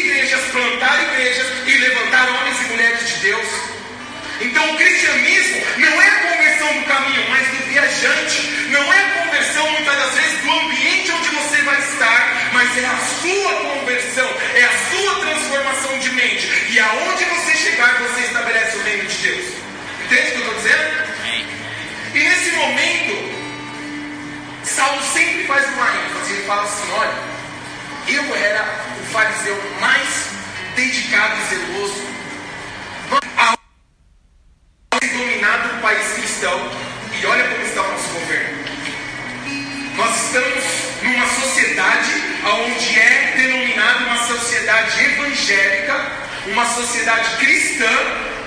plantar 0.56 1.04
igrejas 1.04 1.48
e 1.68 1.78
levantar 1.78 2.30
homens 2.30 2.62
e 2.62 2.64
mulheres 2.72 3.10
de 3.10 3.16
Deus. 3.18 3.48
Então 4.40 4.72
o 4.72 4.78
cristianismo 4.78 5.62
não 5.78 6.02
é 6.02 6.08
a 6.08 6.20
conversão 6.32 6.74
do 6.80 6.86
caminho, 6.86 7.30
mas 7.30 7.48
do 7.50 7.58
viajante. 7.68 8.42
Não 8.70 8.94
é 8.94 9.00
a 9.00 9.10
conversão 9.24 9.70
muitas 9.72 9.98
das 9.98 10.14
vezes 10.14 10.40
do 10.42 10.52
ambiente 10.52 11.12
onde 11.12 11.30
você 11.30 11.62
vai 11.62 11.80
estar, 11.80 12.52
mas 12.54 12.78
é 12.78 12.86
a 12.86 12.98
sua 13.22 13.54
conversão, 13.54 14.30
é 14.56 14.64
a 14.64 14.72
sua 14.92 15.16
transformação 15.20 16.00
de 16.00 16.12
mente. 16.12 16.48
E 16.70 16.80
aonde 16.80 17.26
você 17.26 17.56
chegar, 17.56 17.94
você 18.00 18.22
estabelece 18.22 18.78
o 18.78 18.84
reino 18.84 19.06
de 19.06 19.18
Deus. 19.18 19.46
Entende 20.06 20.22
o 20.22 20.32
que 20.32 20.36
eu 20.36 20.40
estou 20.40 20.56
dizendo? 20.56 21.06
E 22.14 22.20
nesse 22.20 22.52
momento, 22.52 23.36
Saulo 24.64 25.02
sempre 25.14 25.44
faz 25.44 25.66
uma 25.68 25.88
ênfase, 25.90 26.34
ele 26.34 26.48
fala 26.48 26.64
assim: 26.64 26.92
olha, 26.92 27.14
eu 28.08 28.36
era 28.36 28.66
o 29.02 29.12
fariseu 29.12 29.62
mais 29.82 30.35
dedicado 30.76 31.36
e 31.40 31.56
zeloso, 31.56 32.04
ao 33.38 33.56
dominado 35.02 35.78
o 35.78 35.82
país 35.82 36.14
cristão, 36.14 36.72
e 37.20 37.26
olha 37.26 37.48
como 37.48 37.66
está 37.66 37.82
o 37.82 37.92
nosso 37.92 38.10
governo. 38.10 38.66
Nós 39.96 40.26
estamos 40.26 40.64
numa 41.04 41.28
sociedade 41.28 42.12
onde 42.44 43.00
é 43.00 43.34
denominada 43.38 44.06
uma 44.06 44.18
sociedade 44.28 45.04
evangélica, 45.06 46.12
uma 46.48 46.66
sociedade 46.66 47.38
cristã, 47.38 47.90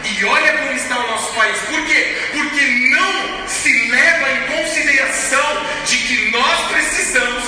e 0.05 0.25
olha 0.25 0.59
como 0.59 0.73
está 0.73 0.99
o 0.99 1.07
nosso 1.09 1.33
país. 1.33 1.57
Por 1.61 1.85
quê? 1.87 2.17
Porque 2.33 2.67
não 2.91 3.49
se 3.49 3.89
leva 3.89 4.31
em 4.31 4.57
consideração 4.59 5.67
de 5.87 5.97
que 5.97 6.31
nós 6.31 6.71
precisamos 6.71 7.45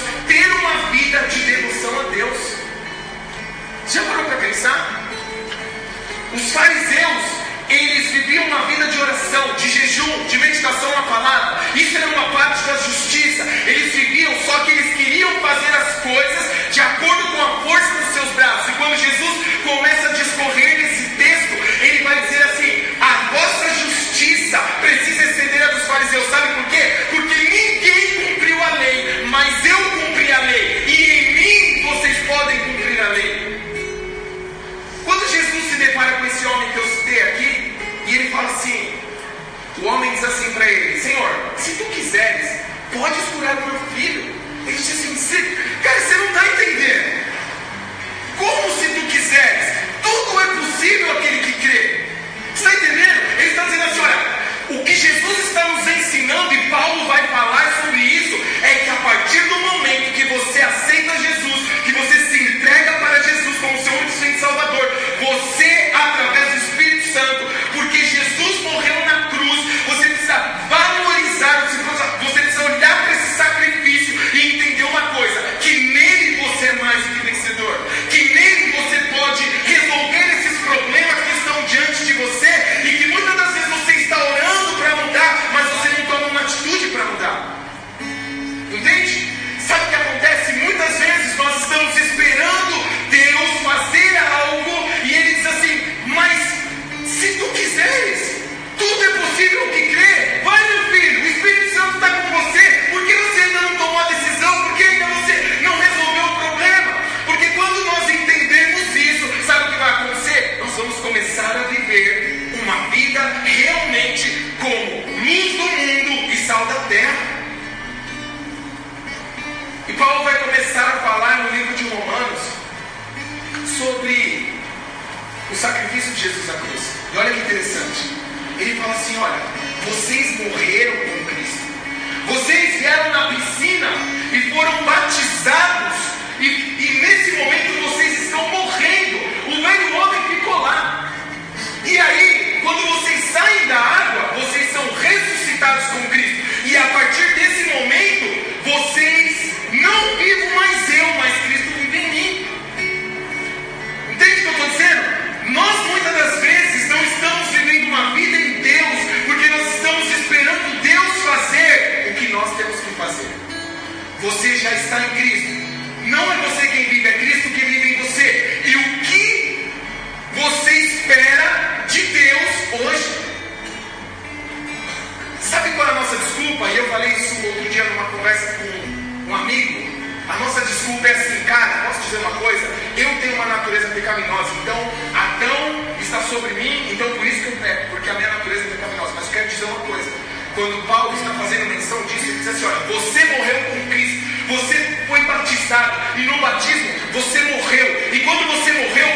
A 180.31 180.39
nossa 180.39 180.61
desculpa 180.61 181.09
é 181.09 181.11
assim, 181.11 181.45
cara, 181.45 181.87
posso 181.89 182.03
dizer 182.03 182.19
uma 182.19 182.31
coisa? 182.39 182.67
Eu 182.97 183.09
tenho 183.21 183.35
uma 183.35 183.47
natureza 183.47 183.89
pecaminosa, 183.89 184.51
então 184.63 184.77
Adão 185.13 185.85
está 186.01 186.23
sobre 186.23 186.55
mim, 186.55 186.93
então 186.93 187.11
por 187.15 187.27
isso 187.27 187.43
que 187.43 187.49
eu 187.49 187.57
peco, 187.57 187.91
porque 187.91 188.11
a 188.11 188.15
minha 188.15 188.31
natureza 188.31 188.61
é 188.61 188.71
pecaminosa. 188.71 189.13
Mas 189.17 189.27
eu 189.27 189.33
quero 189.33 189.49
dizer 189.49 189.65
uma 189.65 189.81
coisa: 189.81 190.11
quando 190.55 190.87
Paulo 190.87 191.15
está 191.15 191.35
fazendo 191.35 191.67
menção 191.67 192.01
disso, 192.05 192.25
ele 192.27 192.39
diz 192.39 192.49
assim: 192.49 192.65
olha, 192.65 192.79
você 192.87 193.25
morreu 193.25 193.61
com 193.71 193.91
Cristo, 193.91 194.27
você 194.49 195.05
foi 195.09 195.21
batizado, 195.25 196.19
e 196.19 196.23
no 196.23 196.41
batismo 196.41 196.89
você 197.13 197.41
morreu, 197.41 198.15
e 198.15 198.21
quando 198.21 198.47
você 198.55 198.73
morreu, 198.73 199.09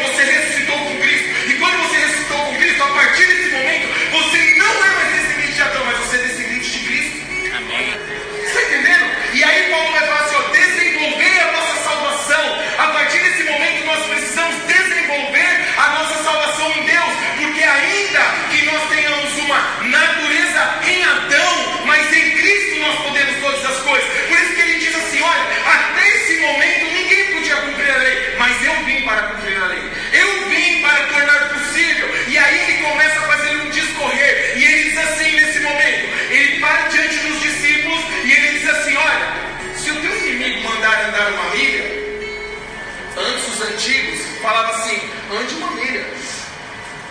falava 44.45 44.69
assim: 44.75 45.01
ande 45.33 45.55
uma 45.55 45.71
milha. 45.71 46.05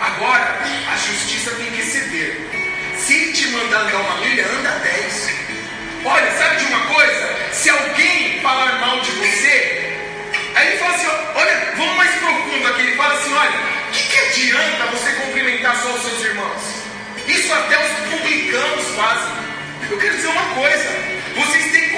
Agora, 0.01 0.59
a 0.93 0.97
justiça 0.97 1.51
tem 1.57 1.71
que 1.73 1.83
ceder. 1.83 2.49
Se 2.97 3.33
te 3.33 3.49
mandar 3.49 3.81
andar 3.81 3.97
uma 3.97 4.17
milha, 4.21 4.47
anda 4.47 4.71
dez. 4.79 5.31
Olha, 6.05 6.31
sabe 6.39 6.57
de 6.57 6.65
uma 6.67 6.87
coisa? 6.87 7.37
Se 7.53 7.71
alguém 7.71 8.41
falar 8.41 8.79
mal 8.79 9.01
de 9.01 9.11
você, 9.11 9.95
aí 10.55 10.69
ele 10.69 10.79
fala 10.79 10.95
assim: 10.95 11.09
olha, 11.35 11.73
vamos 11.77 11.97
mais 11.97 12.15
profundo 12.17 12.69
aqui. 12.69 12.83
Ele 12.83 12.97
fala 12.97 13.15
assim: 13.15 13.35
olha, 13.35 13.51
o 13.51 13.93
que, 13.93 14.03
que 14.03 14.19
adianta 14.19 14.87
você 14.93 15.13
cumprimentar 15.13 15.77
só 15.83 15.89
os 15.89 16.03
seus 16.03 16.25
irmãos? 16.25 16.63
Isso 17.27 17.53
até 17.53 17.77
os 17.85 18.11
publicanos 18.11 18.85
fazem. 18.95 19.35
Eu 19.91 19.99
quero 19.99 20.17
dizer 20.17 20.29
uma 20.29 20.55
coisa: 20.55 20.89
vocês 21.35 21.73
têm 21.73 21.89
que 21.89 21.94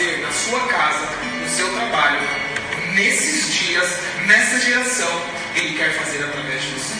fazer 0.00 0.18
na 0.22 0.32
sua 0.32 0.60
casa, 0.60 1.06
no 1.42 1.48
seu 1.50 1.68
trabalho, 1.74 2.20
nesses 2.94 3.52
dias, 3.52 3.98
nessa 4.26 4.58
geração, 4.58 5.26
Ele 5.54 5.76
quer 5.76 5.92
fazer 5.92 6.24
através 6.24 6.62
de 6.62 6.70
você. 6.70 6.94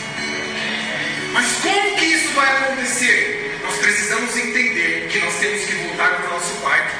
Mas 1.33 1.47
como 1.63 1.97
que 1.97 2.05
isso 2.05 2.29
vai 2.33 2.47
acontecer? 2.57 3.59
Nós 3.63 3.75
precisamos 3.77 4.37
entender 4.37 5.07
que 5.11 5.17
nós 5.17 5.33
temos 5.39 5.65
que 5.65 5.73
voltar 5.87 6.09
para 6.11 6.27
o 6.27 6.33
nosso 6.33 6.53
quarto. 6.61 6.95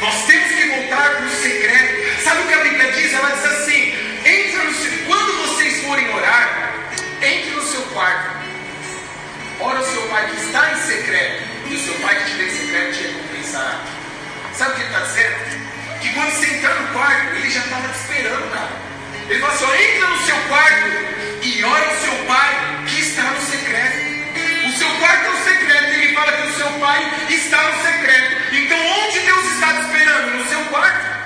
Nós 0.00 0.26
temos 0.26 0.48
que 0.48 0.68
voltar 0.70 1.16
para 1.16 1.26
o 1.26 1.30
segredo. 1.40 2.22
Sabe 2.24 2.42
o 2.42 2.46
que 2.48 2.54
a 2.54 2.64
Bíblia 2.64 2.92
diz? 2.92 3.12
Ela 3.12 3.30
diz 3.30 3.44
assim: 3.44 3.94
entra 4.24 4.64
no 4.64 4.74
seu, 4.74 4.90
quando 5.06 5.46
vocês 5.46 5.84
forem 5.84 6.12
orar, 6.12 6.90
entre 7.22 7.50
no 7.50 7.62
seu 7.62 7.82
quarto. 7.92 8.40
Ora 9.60 9.78
o 9.78 9.84
seu 9.84 10.02
pai 10.08 10.30
que 10.30 10.40
está 10.40 10.72
em 10.72 10.80
secreto, 10.80 11.42
e 11.68 11.74
o 11.74 11.78
seu 11.78 11.94
pai 11.94 12.24
que 12.24 12.30
te 12.30 12.36
vê 12.38 12.46
em 12.46 12.50
secreto 12.50 12.96
te 12.96 13.02
recompensará. 13.02 13.99
Sabe 14.56 14.72
o 14.72 14.74
que 14.74 14.82
ele 14.82 14.90
está 14.90 15.00
dizendo? 15.00 16.00
Que 16.00 16.08
quando 16.14 16.30
você 16.30 16.46
entrar 16.54 16.74
no 16.74 16.88
quarto, 16.88 17.36
ele 17.36 17.50
já 17.50 17.60
estava 17.60 17.88
te 17.88 17.98
esperando, 17.98 18.52
cara. 18.52 18.70
Ele 19.28 19.40
falou 19.40 19.54
assim, 19.54 19.64
só 19.64 19.74
entra 19.74 20.08
no 20.08 20.26
seu 20.26 20.36
quarto 20.48 20.86
e 21.42 21.64
ora 21.64 21.88
o 21.88 22.00
seu 22.00 22.24
pai 22.26 22.84
que 22.86 23.00
está 23.00 23.22
no 23.22 23.40
secreto. 23.40 24.10
O 24.66 24.72
seu 24.72 24.90
quarto 24.98 25.26
é 25.26 25.30
o 25.30 25.44
secreto, 25.44 25.94
ele 25.94 26.14
fala 26.14 26.32
que 26.32 26.48
o 26.48 26.56
seu 26.56 26.70
pai 26.80 27.12
está 27.28 27.62
no 27.62 27.82
secreto. 27.82 28.54
Então 28.54 28.78
onde 28.78 29.20
Deus 29.20 29.44
está 29.52 29.72
te 29.74 29.80
esperando? 29.80 30.36
No 30.36 30.48
seu 30.48 30.64
quarto. 30.66 31.20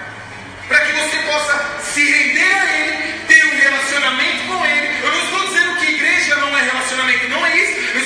Para 0.69 0.81
que 0.81 0.93
você 0.93 1.17
possa 1.19 1.83
se 1.83 2.05
render 2.05 2.55
a 2.55 2.75
Ele, 2.75 3.19
ter 3.29 3.45
um 3.47 3.59
relacionamento 3.59 4.47
com 4.47 4.65
Ele. 4.65 4.99
Eu 5.03 5.11
não 5.13 5.25
estou 5.25 5.49
dizendo 5.49 5.77
que 5.77 5.93
igreja 5.93 6.37
não 6.37 6.57
é 6.57 6.63
relacionamento, 6.63 7.29
não 7.29 7.47
é 7.47 7.57
isso. 7.57 7.81
Eu 7.95 8.01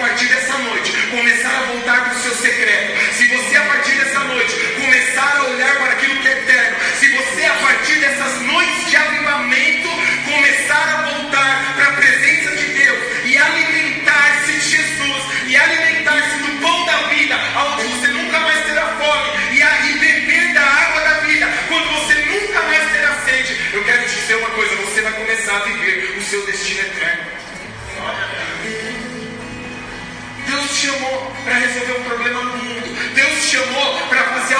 partir 0.00 0.28
dessa 0.28 0.56
noite 0.58 0.92
começar 1.08 1.58
a 1.58 1.62
voltar 1.72 2.04
para 2.04 2.14
o 2.14 2.22
seu 2.22 2.34
secreto, 2.34 2.99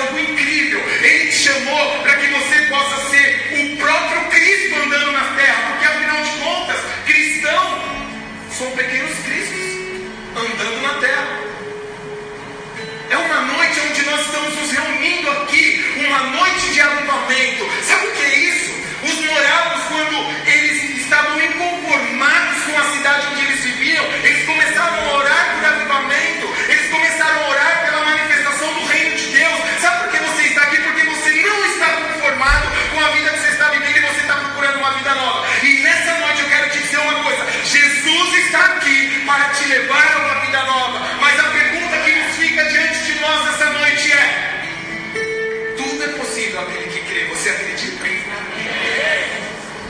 algo 0.00 0.18
incrível. 0.18 0.80
Ele 1.02 1.30
te 1.30 1.38
chamou 1.38 2.02
para 2.02 2.16
que 2.16 2.26
você 2.28 2.56
possa 2.68 3.10
ser 3.10 3.28
o 3.52 3.76
próprio 3.76 4.20
Cristo 4.30 4.76
andando 4.76 5.12
na 5.12 5.24
terra, 5.36 5.62
porque 5.70 5.84
afinal 5.84 6.22
de 6.22 6.30
contas, 6.40 6.80
cristão 7.06 7.84
são 8.50 8.70
pequenos 8.72 9.16
cristos 9.24 9.60
andando 10.36 10.82
na 10.82 10.94
terra. 11.00 11.40
É 13.10 13.16
uma 13.16 13.40
noite 13.40 13.80
onde 13.90 14.02
nós 14.04 14.20
estamos 14.20 14.54
nos 14.54 14.70
reunindo 14.70 15.30
aqui, 15.30 15.94
uma 16.06 16.20
noite 16.20 16.72
de 16.72 16.80
avivamento. 16.80 17.68
Sabe 17.82 18.06
o 18.06 18.12
que 18.12 18.22
é 18.22 18.38
isso? 18.38 18.70
Os 19.02 19.24
morados, 19.24 19.82
quando 19.88 20.48
eles 20.48 21.00
estavam 21.00 21.40
inconformados 21.42 22.62
com 22.64 22.78
a 22.78 22.84
cidade 22.92 23.26
onde 23.32 23.44
eles 23.46 23.64
viviam, 23.64 24.04
eles 24.22 24.46
começavam 24.46 25.08
a 25.08 25.18
orar 25.18 25.56
por 25.56 25.64
avivamento. 25.64 26.46
Eles 26.68 26.79
vida 35.10 35.14
nova. 35.14 35.46
E 35.62 35.80
nessa 35.80 36.14
noite 36.18 36.42
eu 36.42 36.48
quero 36.48 36.70
te 36.70 36.78
dizer 36.78 36.98
uma 36.98 37.22
coisa: 37.22 37.46
Jesus 37.64 38.34
está 38.44 38.64
aqui 38.66 39.22
para 39.26 39.44
te 39.50 39.64
levar 39.66 40.12
a 40.14 40.18
uma 40.18 40.40
vida 40.40 40.62
nova. 40.62 41.00
Mas 41.20 41.40
a 41.40 41.44
pergunta 41.44 41.96
que 41.98 42.12
nos 42.12 42.36
fica 42.36 42.64
diante 42.64 42.98
de 43.04 43.20
nós 43.20 43.44
nessa 43.46 43.64
noite 43.70 44.12
é: 44.12 45.74
tudo 45.76 46.04
é 46.04 46.08
possível 46.18 46.60
aquele 46.60 46.90
que 46.90 47.00
crê. 47.00 47.24
Você 47.26 47.50
acredita? 47.50 48.00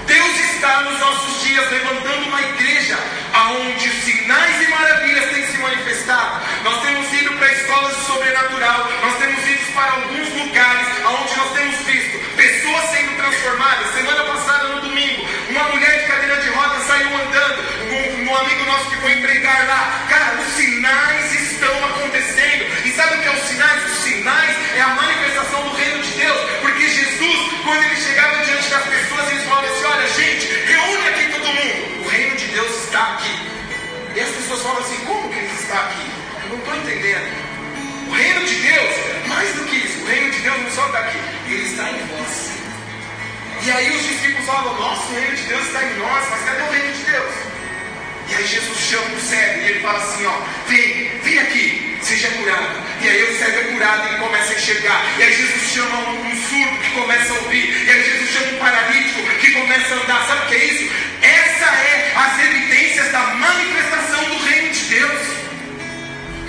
Deus 0.07 0.41
está 0.41 0.83
nos 0.83 0.99
nossos 0.99 1.43
dias 1.45 1.71
levantando 1.71 2.27
uma 2.27 2.43
igreja 2.43 2.99
aonde 3.33 3.89
os 3.89 4.05
sinais 4.05 4.61
e 4.61 4.69
maravilhas 4.69 5.31
têm 5.31 5.47
se 5.47 5.57
manifestado. 5.59 6.43
Nós 6.65 6.83
temos 6.83 7.13
ido 7.13 7.33
para 7.35 7.53
escolas 7.53 7.97
de 7.97 8.05
sobrenatural, 8.07 8.91
nós 9.03 9.19
temos 9.19 9.39
ido 9.47 9.73
para 9.73 9.93
alguns 9.93 10.29
lugares 10.35 10.89
aonde 11.05 11.37
nós 11.37 11.53
temos 11.53 11.77
visto 11.87 12.19
pessoas 12.37 12.91
sendo 12.91 13.10
transformada. 13.21 13.85
Semana 13.93 14.25
passada, 14.25 14.69
no 14.69 14.81
domingo, 14.81 15.27
uma 15.51 15.65
mulher 15.65 16.01
de 16.01 16.07
cadeira 16.07 16.37
de 16.41 16.49
rodas 16.49 16.83
saiu 16.87 17.09
andando. 17.15 17.61
Um, 17.91 18.31
um 18.31 18.37
amigo 18.37 18.65
nosso 18.65 18.91
que 18.91 18.97
foi 18.97 19.13
empregar 19.13 19.67
lá. 19.67 20.07
Cara, 20.09 20.41
os 20.41 20.55
sinais 20.55 21.35
estão 21.35 21.85
acontecendo. 21.85 22.65
E 22.87 22.91
sabe 22.93 23.17
o 23.17 23.21
que 23.21 23.29
é 23.29 23.33
os 23.33 23.49
sinais? 23.49 23.85
Os 23.85 23.99
sinais 23.99 24.57
é 24.77 24.81
a 24.81 24.89
manifestação 24.89 25.63
do 25.69 25.77
reino 25.77 26.03
de 26.03 26.11
Deus. 26.13 26.41
Porque 26.63 26.89
Jesus, 26.89 27.51
quando 27.65 27.83
ele 27.85 27.97
chegava 27.97 28.45
diante 28.45 28.71
das 28.71 28.85
pessoas, 28.85 29.31
ele 29.31 29.41
falava 29.41 29.67
assim: 29.67 29.85
olha, 29.85 30.09
gente, 30.09 30.47
reúne 30.47 31.09
aqui 31.09 31.33
todo 31.33 31.47
mundo. 31.47 32.05
O 32.05 32.09
reino 32.09 32.37
de 32.37 32.47
Deus 32.47 32.85
está 32.85 33.15
aqui. 33.15 33.51
E 34.15 34.21
as 34.21 34.31
pessoas 34.31 34.63
falam 34.63 34.79
assim: 34.81 34.97
como 35.05 35.29
que 35.29 35.39
ele 35.39 35.55
está 35.61 35.81
aqui? 35.81 36.11
Eu 36.45 36.49
não 36.51 36.59
estou 36.59 36.77
entendendo. 36.77 37.51
O 38.09 38.13
reino 38.13 38.45
de 38.45 38.55
Deus, 38.57 38.91
mais 39.29 39.55
do 39.55 39.65
que 39.67 39.77
isso, 39.77 40.03
o 40.03 40.07
reino 40.07 40.31
de 40.31 40.41
Deus 40.41 40.63
não 40.63 40.71
só 40.71 40.87
está 40.87 40.99
aqui, 40.99 41.19
ele 41.47 41.63
está 41.63 41.91
em 41.91 42.07
vós 42.09 42.60
aí 43.69 43.91
os 43.97 44.07
discípulos 44.07 44.47
falam, 44.47 44.75
nossa, 44.81 45.13
o 45.13 45.15
reino 45.15 45.37
de 45.37 45.43
Deus 45.43 45.67
está 45.67 45.83
em 45.83 45.99
nós, 45.99 46.25
mas 46.31 46.45
cadê 46.45 46.63
o 46.63 46.71
reino 46.71 46.93
de 46.95 47.03
Deus? 47.03 47.51
E 48.31 48.35
aí 48.37 48.47
Jesus 48.47 48.79
chama 48.79 49.17
o 49.17 49.21
cego 49.21 49.61
e 49.61 49.69
ele 49.71 49.81
fala 49.81 49.99
assim, 49.99 50.25
ó, 50.25 50.39
vem, 50.69 51.19
vem 51.25 51.39
aqui, 51.41 51.99
seja 52.01 52.29
curado. 52.29 52.81
E 53.03 53.09
aí 53.09 53.23
o 53.25 53.39
cego 53.39 53.59
é 53.59 53.63
curado 53.73 54.07
e 54.07 54.09
ele 54.09 54.19
começa 54.19 54.53
a 54.53 54.57
enxergar. 54.57 55.05
E 55.19 55.23
aí 55.25 55.33
Jesus 55.33 55.73
chama 55.73 55.99
um, 55.99 56.31
um 56.31 56.37
surdo 56.37 56.79
que 56.79 56.91
começa 56.93 57.33
a 57.33 57.37
ouvir. 57.37 57.87
E 57.87 57.91
aí 57.91 58.05
Jesus 58.05 58.31
chama 58.31 58.53
um 58.53 58.59
paralítico 58.59 59.21
que 59.41 59.51
começa 59.51 59.95
a 59.95 59.99
andar. 59.99 60.27
Sabe 60.29 60.45
o 60.45 60.47
que 60.47 60.55
é 60.55 60.65
isso? 60.65 60.93
Essa 61.23 61.65
é 61.65 62.13
as 62.15 62.45
evidências 62.45 63.11
da 63.11 63.21
manifestação 63.35 64.25
do 64.27 64.45
reino 64.45 64.73
de 64.73 64.85
Deus. 64.85 65.21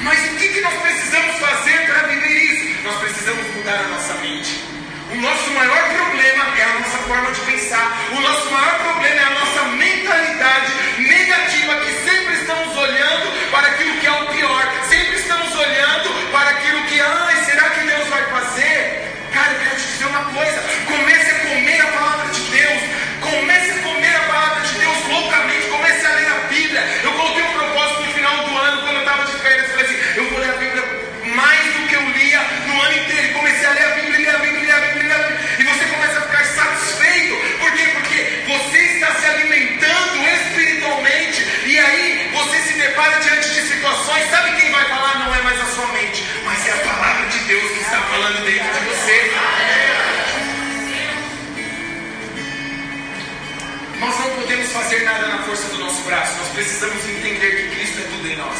Mas 0.03 0.19
o 0.31 0.35
que, 0.35 0.47
que 0.49 0.61
nós 0.61 0.73
precisamos 0.81 1.35
fazer 1.39 1.85
para 1.87 2.07
viver 2.07 2.43
isso? 2.43 2.83
Nós 2.83 2.99
precisamos 2.99 3.55
mudar 3.55 3.79
a 3.79 3.87
nossa 3.87 4.13
mente. 4.15 4.70
O 5.11 5.15
nosso 5.19 5.49
maior 5.51 5.89
problema 5.89 6.45
é 6.57 6.63
a 6.63 6.79
nossa 6.79 6.97
forma 6.99 7.31
de 7.31 7.41
pensar. 7.41 7.97
O 8.11 8.21
nosso 8.21 8.49
maior 8.49 8.79
problema 8.79 9.19
é 9.19 9.23
a 9.25 9.29
nossa 9.31 9.63
mentalidade 9.75 10.71
negativa, 10.99 11.75
que 11.81 11.91
sempre 12.09 12.33
estamos 12.35 12.77
olhando 12.77 13.51
para 13.51 13.67
aquilo 13.67 13.97
que 13.99 14.07
é 14.07 14.11
o 14.11 14.25
pior. 14.27 14.63
Sempre 14.87 15.15
estamos 15.17 15.53
olhando 15.53 16.31
para 16.31 16.49
aquilo 16.51 16.81
que, 16.83 17.01
ai, 17.01 17.35
será 17.43 17.69
que 17.71 17.81
Deus 17.81 18.07
vai 18.07 18.23
fazer? 18.23 19.11
Cara, 19.33 19.51
eu 19.51 19.59
quero 19.59 19.75
te 19.75 19.81
dizer 19.81 20.05
uma 20.05 20.23
coisa: 20.31 20.63
depara 43.01 43.19
diante 43.19 43.49
de 43.49 43.61
situações. 43.67 44.29
Sabe 44.29 44.61
quem 44.61 44.71
vai 44.71 44.85
falar? 44.85 45.25
Não 45.25 45.35
é 45.35 45.41
mais 45.41 45.59
a 45.59 45.65
sua 45.65 45.87
mente, 45.87 46.23
mas 46.45 46.67
é 46.67 46.71
a 46.71 46.77
palavra 46.77 47.27
de 47.29 47.39
Deus 47.39 47.71
que 47.71 47.79
está 47.79 48.01
falando 48.01 48.45
dentro 48.45 48.79
de 48.79 48.85
você. 48.85 49.31
Nós 53.99 54.19
não 54.19 54.29
podemos 54.35 54.71
fazer 54.71 55.03
nada 55.03 55.27
na 55.27 55.43
força 55.43 55.67
do 55.69 55.79
nosso 55.79 56.01
braço. 56.03 56.37
Nós 56.37 56.49
precisamos 56.49 57.03
entender 57.09 57.55
que 57.55 57.75
Cristo 57.75 58.01
é 58.01 58.03
tudo 58.03 58.27
em 58.27 58.35
nós. 58.35 58.59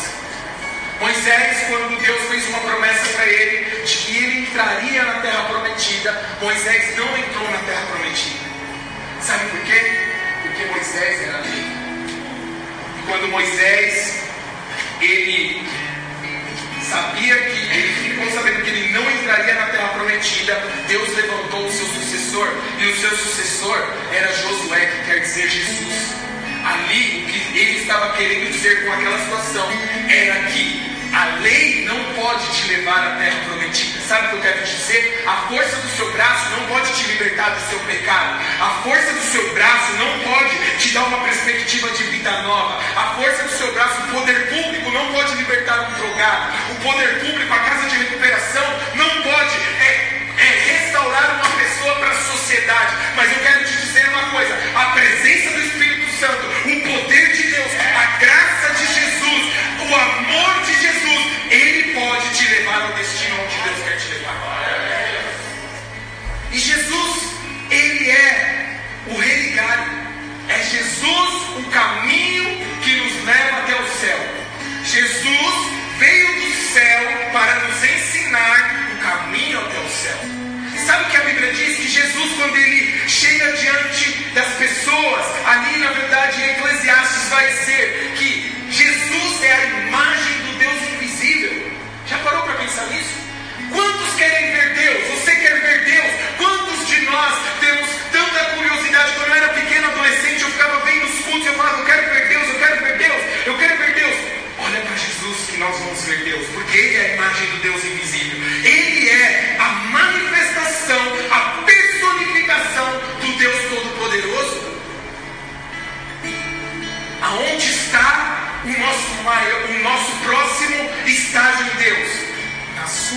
Moisés, 0.99 1.67
quando 1.67 1.99
Deus 1.99 2.21
fez 2.29 2.47
uma 2.49 2.59
promessa 2.59 3.09
para 3.09 3.25
ele 3.25 3.83
de 3.85 3.97
que 3.97 4.17
ele 4.17 4.39
entraria 4.41 5.03
na 5.03 5.13
terra 5.21 5.43
prometida, 5.45 6.29
Moisés 6.41 6.97
não 6.97 7.17
entrou 7.17 7.49
na 7.49 7.57
terra 7.59 7.85
prometida. 7.91 8.51
Sabe 9.21 9.49
por 9.49 9.59
quê? 9.61 9.99
Porque 10.43 10.65
Moisés 10.65 11.21
era 11.27 11.37
lei. 11.39 11.71
E 12.99 13.03
quando 13.07 13.27
Moisés 13.29 14.30
ele 15.01 15.67
sabia 16.83 17.35
que 17.35 17.57
ele 17.57 17.93
ficou 18.09 18.31
sabendo 18.31 18.63
que 18.63 18.69
ele 18.69 18.89
não 18.93 19.09
entraria 19.09 19.53
na 19.55 19.65
terra 19.67 19.87
prometida, 19.89 20.61
Deus 20.87 21.15
levantou 21.15 21.65
o 21.65 21.71
seu 21.71 21.85
sucessor, 21.85 22.47
e 22.79 22.85
o 22.87 22.97
seu 22.97 23.09
sucessor 23.11 23.77
era 24.11 24.31
Josué, 24.33 24.85
que 24.85 25.05
quer 25.05 25.19
dizer 25.19 25.49
Jesus. 25.49 26.13
Ali, 26.63 27.23
o 27.23 27.31
que 27.31 27.57
ele 27.57 27.79
estava 27.79 28.15
querendo 28.17 28.51
dizer 28.51 28.85
com 28.85 28.93
aquela 28.93 29.17
situação 29.19 29.67
era 30.09 30.43
que 30.47 30.90
a 31.13 31.25
lei 31.41 31.85
não 31.85 32.13
pode 32.13 32.45
te 32.55 32.67
levar 32.67 33.05
à 33.05 33.15
terra 33.17 33.39
prometida. 33.45 33.99
Sabe 34.07 34.27
o 34.27 34.29
que 34.29 34.35
eu 34.35 34.41
quero 34.41 34.65
dizer? 34.65 35.23
A 35.27 35.35
força 35.47 35.75
do 35.75 35.89
seu 35.89 36.11
braço 36.13 36.49
não 36.51 36.67
pode 36.67 36.93
te 36.93 37.07
libertar 37.07 37.49
do 37.49 37.69
seu 37.69 37.79
pecado. 37.79 38.39
A 38.61 38.69
força 38.83 39.13
do 39.13 39.21
seu 39.21 39.53
braço 39.53 39.91
não 39.93 40.19
pode 40.19 40.77
te 40.77 40.93
dar 40.93 41.03
uma 41.03 41.19
perspectiva 41.19 41.89
de 41.91 42.03
vida 42.03 42.31
nova. 42.43 42.79
A 42.95 43.15
força 43.15 43.43
do 43.43 43.51
seu 43.51 43.73
braço, 43.73 44.01
o 44.01 44.07
poder 44.07 44.47
público 44.49 44.91
não 44.91 45.11
pode 45.11 45.35
libertar 45.35 45.89
um 45.89 45.93
drogado. 45.93 46.53
O 46.71 46.75
poder 46.75 47.19
público, 47.19 47.53
a 47.53 47.59
casa 47.59 47.89
de 47.89 47.97
recuperação, 47.97 48.79
não 48.95 49.21
pode 49.21 49.57
é, 49.81 50.21
é 50.37 50.73
restaurar 50.73 51.35
uma 51.35 51.57
pessoa 51.57 51.95
para 51.95 52.09
a 52.09 52.15
sociedade. 52.15 52.95
Mas 53.15 53.31
eu 53.31 53.39
quero 53.39 53.65
te 53.65 53.73
dizer 53.73 54.07
uma 54.09 54.29
coisa: 54.31 54.57
a 54.75 54.85
presença 54.91 55.49
do 55.51 55.59
Espírito 55.59 56.11
Santo, 56.19 56.45
o 56.65 56.81
poder 56.81 57.33
de 57.33 57.43
Deus, 57.43 57.71
a 57.95 58.17
graça 58.17 58.73
de 58.75 58.93
Jesus, 58.93 59.53
o 59.89 59.95
amor 59.95 60.61
de 60.65 60.73
Jesus, 60.81 61.00
levar 62.51 62.81
ao 62.81 62.93
destino 62.93 63.35
onde 63.41 63.55
Deus 63.61 63.83
quer 63.87 63.97
te 63.97 64.07
levar. 64.13 64.31
E 66.51 66.59
Jesus, 66.59 67.33
ele 67.69 68.11
é 68.11 68.79
o 69.07 69.17
religário. 69.17 70.01
É 70.49 70.63
Jesus 70.63 71.59
o 71.59 71.63
caminho 71.71 72.60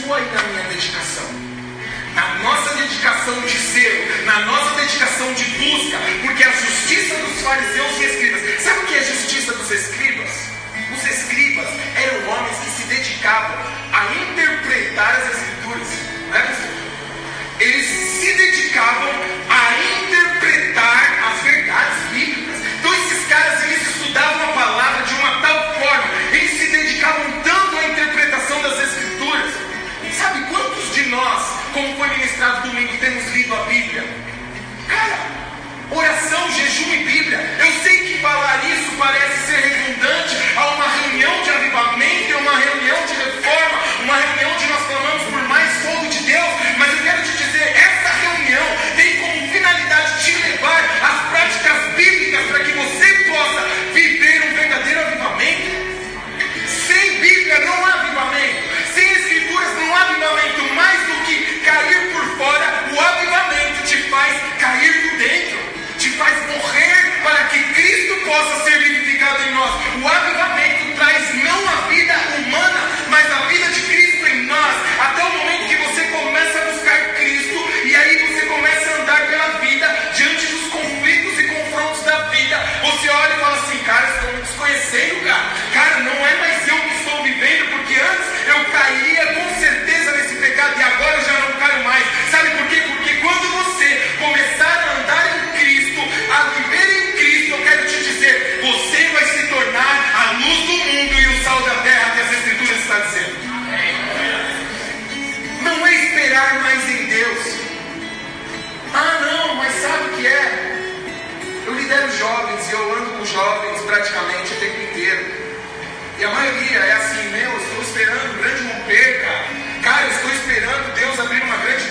sua 0.04 0.20
e 0.20 0.24
na 0.34 0.42
minha 0.42 0.62
dedicação. 0.64 1.24
Na 2.14 2.34
nossa 2.36 2.74
dedicação 2.74 3.40
de 3.40 3.58
zelo, 3.58 4.26
na 4.26 4.40
nossa 4.40 4.74
dedicação 4.76 5.32
de 5.32 5.44
busca, 5.44 5.98
porque 6.22 6.44
a 6.44 6.52
justiça 6.52 7.16
dos 7.16 7.42
fariseus 7.42 7.98
e 7.98 8.04
escribas, 8.04 8.62
sabe 8.62 8.78
o 8.80 8.86
que 8.86 8.94
é 8.94 8.98
a 8.98 9.02
justiça 9.02 9.52
dos 9.54 9.70
escribas? 9.70 10.30
Os 10.92 11.04
escribas 11.04 11.66
eram 11.96 12.28
homens 12.28 12.56
que 12.58 12.70
se 12.70 12.82
dedicavam 12.84 13.56
a 13.92 14.14
interpretar 14.14 15.16
as 15.16 15.26
escrituras, 15.30 15.53
ministrado 32.34 32.68
domingo, 32.68 32.92
temos 32.98 33.32
lido 33.32 33.54
a 33.54 33.62
Bíblia? 33.64 34.04
Cara, 34.88 35.18
oração, 35.90 36.50
jejum 36.50 36.92
e 36.92 37.04
Bíblia. 37.04 37.38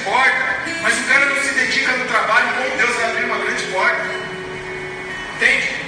Porta. 0.04 0.64
Mas 0.82 1.00
o 1.00 1.04
cara 1.04 1.26
não 1.26 1.42
se 1.42 1.54
dedica 1.54 1.92
no 1.94 2.06
trabalho, 2.06 2.48
como 2.58 2.78
Deus 2.78 2.96
vai 2.96 3.10
abrir 3.12 3.26
uma 3.26 3.38
grande 3.38 3.64
porta? 3.64 4.06
Entende? 5.36 5.84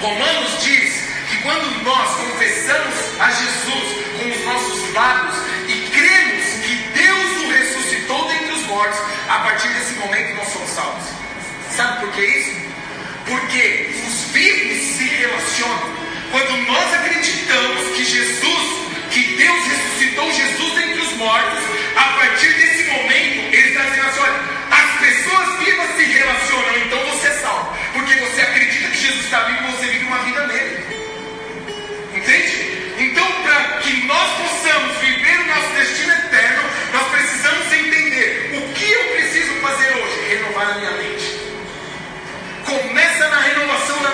Romanos 0.00 0.62
diz 0.62 1.08
que 1.28 1.42
quando 1.42 1.82
nós 1.82 2.16
confessamos 2.16 3.20
a 3.20 3.30
Jesus 3.30 4.04
com 4.16 4.30
os 4.30 4.44
nossos 4.44 4.94
lábios 4.94 5.36
e 5.68 5.90
cremos 5.90 6.44
que 6.64 6.74
Deus 6.94 7.44
o 7.44 7.50
ressuscitou 7.50 8.28
dentre 8.28 8.52
os 8.52 8.66
mortos, 8.66 8.98
a 9.28 9.38
partir 9.40 9.68
desse 9.68 9.94
momento 9.94 10.36
nós 10.36 10.48
somos 10.48 10.70
salvos. 10.70 11.08
Sabe 11.76 12.00
por 12.00 12.12
que 12.12 12.22
isso? 12.22 12.52
Porque 13.26 13.90
os 14.06 14.32
vivos 14.32 14.96
se 14.96 15.04
relacionam. 15.04 15.98
Quando 16.30 16.66
nós 16.66 16.94
acreditamos 16.94 17.96
que 17.96 18.04
Jesus, 18.04 18.88
que 19.10 19.36
Deus 19.36 19.66
ressuscitou 19.66 20.32
Jesus 20.32 20.78
os 20.78 20.87
mortos, 21.18 21.58
a 21.96 22.04
partir 22.16 22.52
desse 22.54 22.84
momento, 22.90 23.54
ele 23.54 23.68
está 23.68 23.82
dizendo 23.82 24.06
assim: 24.06 24.20
olha, 24.20 24.40
as 24.70 25.00
pessoas 25.00 25.58
vivas 25.58 25.96
se 25.96 26.04
relacionam, 26.04 26.78
então 26.78 26.98
você 27.10 27.28
é 27.28 27.32
salvo. 27.32 27.76
Porque 27.92 28.14
você 28.14 28.40
acredita 28.40 28.88
que 28.88 28.98
Jesus 28.98 29.24
está 29.24 29.40
vivo 29.40 29.68
e 29.68 29.72
você 29.72 29.86
vive 29.88 30.04
uma 30.06 30.18
vida 30.18 30.46
nele. 30.46 30.84
Entende? 32.14 32.78
Então, 32.98 33.30
para 33.42 33.78
que 33.78 34.06
nós 34.06 34.28
possamos 34.38 34.96
viver 34.98 35.40
o 35.40 35.46
nosso 35.46 35.68
destino 35.74 36.12
eterno, 36.12 36.62
nós 36.92 37.08
precisamos 37.08 37.72
entender 37.72 38.50
o 38.54 38.72
que 38.72 38.90
eu 38.90 39.04
preciso 39.14 39.52
fazer 39.60 39.90
hoje? 39.90 40.28
Renovar 40.28 40.70
a 40.70 40.74
minha 40.74 40.90
mente. 40.92 41.38
Começa 42.64 43.28
na 43.28 43.40
renovação 43.40 44.02
da 44.02 44.07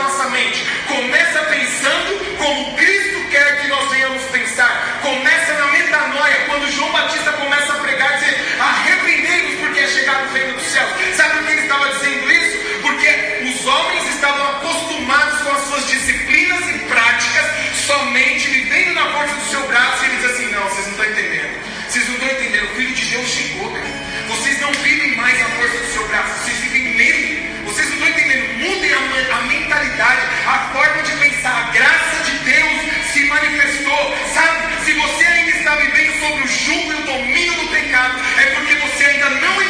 quando 6.47 6.71
João 6.71 6.93
Batista 6.93 7.33
começa 7.33 7.73
a 7.73 7.77
pregar, 7.77 8.15
dizer: 8.15 8.37
arrependei-vos 8.61 9.61
porque 9.61 9.81
é 9.81 9.89
chegado 9.89 10.29
o 10.29 10.33
reino 10.33 10.55
dos 10.55 10.67
céus. 10.67 10.91
Sabe 11.17 11.35
por 11.35 11.47
que 11.47 11.53
ele 11.53 11.63
estava 11.63 11.89
dizendo 11.91 12.31
isso? 12.31 12.59
Porque 12.83 13.43
os 13.45 13.67
homens 13.67 14.15
estavam 14.15 14.47
acostumados 14.57 15.41
com 15.41 15.51
as 15.51 15.63
suas 15.63 15.87
disciplinas 15.89 16.69
e 16.69 16.79
práticas, 16.87 17.47
somente 17.87 18.49
vivendo 18.49 18.95
na 18.95 19.07
força 19.13 19.35
do 19.35 19.51
seu 19.51 19.67
braço, 19.67 20.05
e 20.05 20.07
ele 20.07 20.17
diz 20.17 20.31
assim: 20.31 20.47
não, 20.53 20.63
vocês 20.69 20.87
não 20.87 20.93
estão 20.93 21.11
entendendo. 21.11 21.65
Vocês 21.89 22.09
não 22.09 22.15
estão 22.15 22.29
entendendo, 22.29 22.65
o 22.65 22.75
Filho 22.77 22.95
de 22.95 23.05
Deus 23.05 23.29
chegou, 23.29 23.71
cara. 23.71 24.05
Vocês 24.29 24.61
não 24.61 24.73
vivem 24.73 25.17
mais 25.17 25.39
na 25.39 25.49
força 25.51 25.79
do 25.79 25.93
seu 25.93 26.09
braço, 26.09 26.45
vocês 26.45 26.59
vivem 26.59 26.95
nele. 26.95 27.55
Vocês 27.65 27.89
não 27.89 27.97
estão 27.97 28.09
entendendo. 28.09 28.59
Mudem 28.59 28.93
a, 28.93 29.39
a 29.39 29.43
mentalidade, 29.43 30.21
a 30.47 30.59
forma 30.73 31.03
de 31.03 31.13
pensar. 31.13 31.69
A 31.69 31.73
graça 31.73 32.25
de 32.25 32.39
Deus 32.39 33.13
se 33.13 33.25
manifestou. 33.25 34.17
Sabe? 34.33 34.85
Se 34.85 34.93
você 34.93 35.25
ainda 35.25 35.45
sobre 36.25 36.43
o 36.43 36.47
jugo 36.47 36.93
e 36.93 36.95
o 36.95 37.03
domínio 37.03 37.55
do 37.55 37.69
pecado, 37.69 38.19
é 38.39 38.47
porque 38.55 38.75
você 38.77 39.05
ainda 39.05 39.29
não 39.29 39.64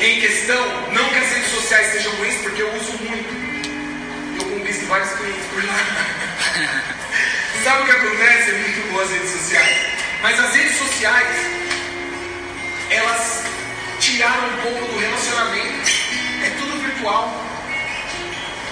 Em 0.00 0.18
questão, 0.18 0.64
não 0.92 1.04
que 1.10 1.18
as 1.18 1.30
redes 1.30 1.50
sociais 1.50 1.92
sejam 1.92 2.10
ruins, 2.12 2.34
porque 2.36 2.62
eu 2.62 2.74
uso 2.74 2.92
muito. 3.02 4.40
Eu 4.40 4.50
conquisto 4.50 4.86
vários 4.86 5.10
clientes 5.10 5.44
por 5.52 5.62
lá. 5.62 5.74
Sabe 7.62 7.82
o 7.82 7.84
que 7.84 7.90
acontece? 7.90 8.50
É 8.50 8.52
muito 8.54 8.92
boas 8.92 9.10
as 9.10 9.12
redes 9.12 9.30
sociais. 9.30 9.76
Mas 10.22 10.40
as 10.40 10.54
redes 10.54 10.78
sociais, 10.78 11.36
elas 12.88 13.42
tiraram 14.00 14.48
um 14.48 14.56
pouco 14.62 14.86
do 14.90 14.98
relacionamento. 15.00 15.90
É 16.46 16.50
tudo 16.58 16.82
virtual. 16.82 17.44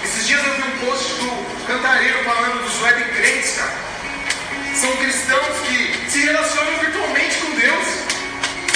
Esses 0.03 0.25
dias 0.25 0.43
eu 0.43 0.53
vi 0.55 0.63
um 0.63 0.87
post 0.87 1.13
do 1.13 1.65
cantareiro 1.67 2.23
falando 2.23 2.63
dos 2.63 2.81
web 2.81 3.03
crentes, 3.03 3.55
cara. 3.55 3.75
São 4.73 4.97
cristãos 4.97 5.59
que 5.67 6.09
se 6.09 6.21
relacionam 6.21 6.75
virtualmente 6.79 7.37
com 7.37 7.51
Deus. 7.51 8.08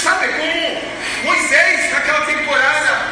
Sabe, 0.04 0.26
é 0.26 0.28
como 0.34 0.82
Moisés, 1.24 1.93
naquela 1.93 2.26
temporada, 2.26 3.06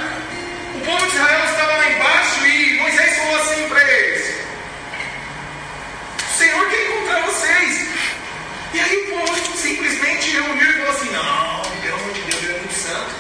o 0.76 0.82
povo 0.82 1.08
de 1.08 1.16
Israel 1.16 1.46
estava 1.46 1.78
lá 1.78 1.90
embaixo 1.90 2.46
e 2.46 2.80
Moisés 2.80 3.16
falou 3.16 3.42
assim 3.42 3.70
para 3.70 3.82
eles: 3.82 4.36
O 6.20 6.38
Senhor 6.38 6.70
quer 6.70 6.90
encontrar 6.90 7.22
vocês. 7.22 7.88
E 8.74 8.80
aí 8.82 8.98
o 8.98 9.20
povo 9.20 9.58
simplesmente 9.58 10.32
reuniu 10.32 10.70
e 10.70 10.74
falou 10.74 10.92
assim: 10.92 11.12
Não, 11.12 11.62
pelo 11.82 11.96
amor 11.96 12.14
de 12.14 12.22
Deus, 12.24 12.44
ele 12.44 12.56
é 12.56 12.58
muito 12.58 12.74
santo. 12.74 13.12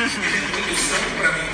Ele 0.00 0.16
é 0.48 0.60
muito 0.62 0.80
santo 0.80 1.10
para 1.20 1.32
mim. 1.32 1.50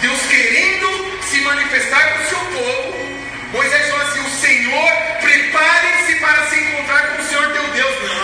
Deus 0.00 0.20
querendo 0.22 1.22
se 1.22 1.40
manifestar 1.42 2.08
para 2.08 2.22
o 2.22 2.28
seu 2.28 2.38
povo, 2.38 3.12
Moisés 3.52 3.88
falou 3.88 4.06
assim: 4.08 4.20
O 4.20 4.30
Senhor, 4.30 4.92
preparem-se 5.20 6.16
para 6.16 6.46
se 6.48 6.56
encontrar 6.58 7.06
com 7.06 7.22
o 7.22 7.26
Senhor 7.26 7.52
teu 7.52 7.68
Deus. 7.68 8.02
Não. 8.02 8.21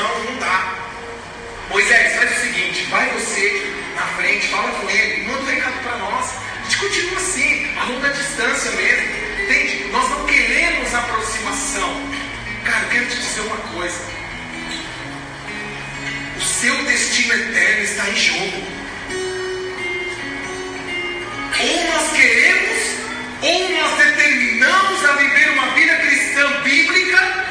Moisés, 1.78 2.16
faz 2.16 2.36
o 2.36 2.40
seguinte: 2.40 2.82
vai 2.90 3.08
você 3.10 3.72
na 3.94 4.02
frente, 4.02 4.48
fala 4.48 4.68
com 4.80 4.90
ele, 4.90 5.22
manda 5.28 5.42
um 5.42 5.46
recado 5.46 5.80
para 5.84 5.96
nós. 5.98 6.34
A 6.58 6.64
gente 6.64 6.76
continua 6.76 7.16
assim, 7.18 7.76
a 7.78 7.84
longa 7.84 8.08
distância 8.08 8.72
mesmo. 8.72 9.06
Entende? 9.44 9.84
Nós 9.92 10.10
não 10.10 10.26
queremos 10.26 10.92
aproximação. 10.92 12.02
Cara, 12.64 12.82
eu 12.82 12.88
quero 12.90 13.06
te 13.06 13.16
dizer 13.18 13.40
uma 13.42 13.56
coisa: 13.58 14.00
o 16.36 16.40
seu 16.40 16.84
destino 16.84 17.34
eterno 17.34 17.84
está 17.84 18.10
em 18.10 18.16
jogo. 18.16 18.62
Ou 21.60 21.84
nós 21.92 22.12
queremos, 22.16 22.78
ou 23.40 23.70
nós 23.70 23.98
determinamos 23.98 25.04
a 25.04 25.12
viver 25.12 25.50
uma 25.50 25.70
vida 25.74 25.94
cristã 25.98 26.60
bíblica, 26.62 27.46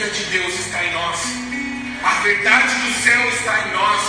vida 0.00 0.10
de 0.14 0.24
Deus 0.24 0.54
está 0.54 0.82
em 0.82 0.92
nós. 0.92 1.18
A 2.02 2.20
verdade 2.22 2.74
do 2.74 3.02
céu 3.02 3.28
está 3.28 3.68
em 3.68 3.72
nós. 3.72 4.00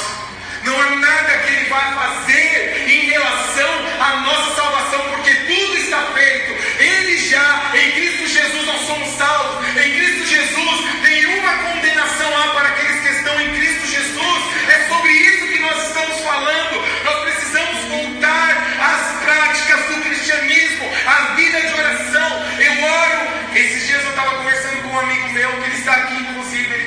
Não 0.64 0.82
há 0.82 0.96
nada 0.96 1.38
que 1.40 1.54
Ele 1.54 1.70
vai 1.70 1.94
fazer 1.94 2.88
em 2.88 3.10
relação 3.10 3.70
à 4.00 4.22
nossa 4.22 4.56
salvação, 4.56 5.02
porque 5.10 5.34
tudo 5.34 5.78
está 5.78 6.02
feito. 6.14 6.82
Ele 6.82 7.18
já, 7.18 7.71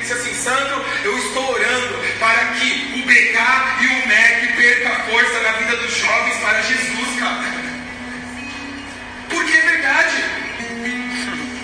disse 0.05 0.13
assim, 0.13 0.35
Sandro, 0.35 0.85
eu 1.03 1.17
estou 1.17 1.51
orando 1.51 1.97
para 2.19 2.45
que 2.53 2.93
o 2.93 3.05
BK 3.07 3.37
e 3.81 3.87
o 3.87 4.07
MEC 4.07 4.53
perca 4.55 4.89
a 4.89 4.99
força 4.99 5.39
na 5.41 5.51
vida 5.53 5.77
dos 5.77 5.97
jovens 5.97 6.37
para 6.37 6.61
Jesus, 6.61 7.19
cara. 7.19 7.43
Porque 9.29 9.57
é 9.57 9.61
verdade. 9.61 10.23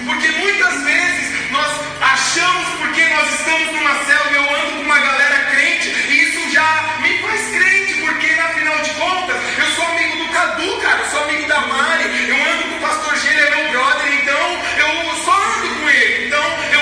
Porque 0.07 0.27
muitas 0.39 0.81
vezes 0.81 1.51
nós 1.51 1.71
achamos 2.01 2.67
porque 2.79 3.05
nós 3.09 3.31
estamos 3.31 3.73
numa 3.73 4.05
célula, 4.05 4.31
eu 4.31 4.55
ando 4.55 4.71
com 4.77 4.81
uma 4.81 4.99
galera 4.99 5.45
crente, 5.51 5.89
e 6.09 6.23
isso 6.23 6.51
já 6.51 6.97
me 7.01 7.19
faz 7.19 7.41
crente, 7.55 7.93
porque 8.01 8.25
afinal 8.25 8.77
de 8.79 8.89
contas, 8.91 9.37
eu 9.59 9.65
sou 9.75 9.85
amigo 9.85 10.17
do 10.17 10.33
Cadu, 10.33 10.77
cara, 10.81 10.99
eu 10.99 11.11
sou 11.11 11.23
amigo 11.25 11.47
da 11.47 11.59
Mari, 11.61 12.27
eu 12.27 12.35
ando 12.35 12.63
com 12.63 12.75
o 12.75 12.79
pastor 12.81 13.15
Gênio, 13.19 13.45
é 13.45 13.49
meu 13.51 13.71
brother, 13.71 14.13
então 14.15 14.63
eu 14.77 15.15
só 15.23 15.31
ando 15.31 15.75
com 15.75 15.89
ele. 15.89 16.25
Então 16.25 16.43
eu 16.73 16.80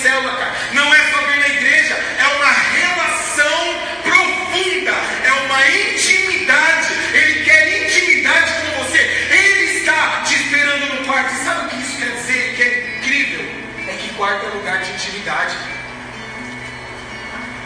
célula, 0.00 0.32
cara. 0.36 0.54
Não 0.72 0.94
é 0.94 0.98
só 1.10 1.18
vir 1.26 1.38
na 1.38 1.48
igreja. 1.48 1.94
É 1.94 2.26
uma 2.36 2.52
relação 2.52 3.82
profunda. 4.02 4.92
É 5.24 5.32
uma 5.32 5.68
intimidade. 5.68 6.88
Ele 7.12 7.44
quer 7.44 7.86
intimidade 7.86 8.52
com 8.52 8.84
você. 8.84 8.98
Ele 8.98 9.78
está 9.78 10.22
te 10.24 10.34
esperando 10.34 10.94
no 10.94 11.04
quarto. 11.06 11.32
Sabe 11.44 11.66
o 11.66 11.68
que 11.68 11.76
isso 11.76 11.96
quer 11.98 12.10
dizer? 12.10 12.54
Que 12.56 12.62
é 12.62 12.96
incrível. 12.98 13.44
É 13.88 13.96
que 13.96 14.14
quarto 14.14 14.46
é 14.46 14.48
lugar 14.50 14.82
de 14.82 14.92
intimidade. 14.92 15.56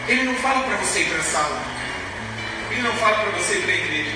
Ele 0.07 0.23
não 0.23 0.35
fala 0.35 0.63
para 0.63 0.77
você 0.77 1.01
ir 1.01 1.09
para 1.09 1.19
a 1.19 1.23
sala. 1.23 1.63
Ele 2.71 2.81
não 2.81 2.93
fala 2.97 3.17
para 3.19 3.31
você 3.31 3.53
ir 3.53 3.61
para 3.61 3.71
a 3.71 3.75
igreja. 3.75 4.11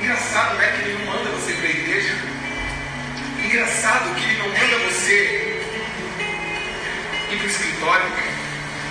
Engraçado, 0.00 0.54
né? 0.56 0.72
Que 0.72 0.88
ele 0.88 0.98
não 0.98 1.12
manda 1.12 1.30
você 1.30 1.52
para 1.54 1.66
a 1.66 1.70
igreja. 1.70 2.14
Engraçado 3.44 4.14
que 4.14 4.24
ele 4.24 4.38
não 4.38 4.48
manda 4.48 4.78
você 4.90 5.45
ir 7.30 7.38
para 7.38 7.46
o 7.46 7.50
escritório. 7.50 8.06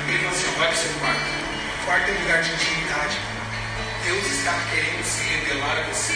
Ele 0.07 0.17
fala 0.19 0.31
assim: 0.31 0.57
vai 0.57 0.67
para 0.67 0.75
o 0.75 0.81
seu 0.81 0.93
quarto. 0.99 1.45
Quarto 1.85 2.09
é 2.09 2.13
um 2.13 2.21
lugar 2.21 2.41
de 2.43 2.51
intimidade. 2.53 3.17
Deus 4.03 4.25
está 4.27 4.53
querendo 4.69 5.03
se 5.03 5.23
revelar 5.23 5.77
a 5.79 5.83
você. 5.83 6.13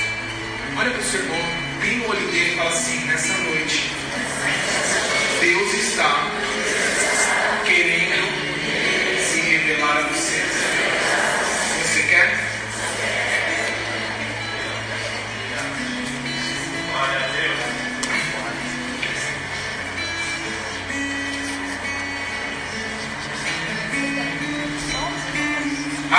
Olha 0.77 0.91
para 0.91 1.01
o 1.01 1.03
seu 1.03 1.21
irmão, 1.21 1.41
bem 1.81 1.97
no 1.97 2.09
olho 2.09 2.27
dele 2.27 2.53
e 2.53 2.55
fala 2.55 2.69
assim: 2.69 3.05
nessa 3.05 3.33
noite, 3.37 3.91
Deus 5.41 5.73
está 5.73 6.27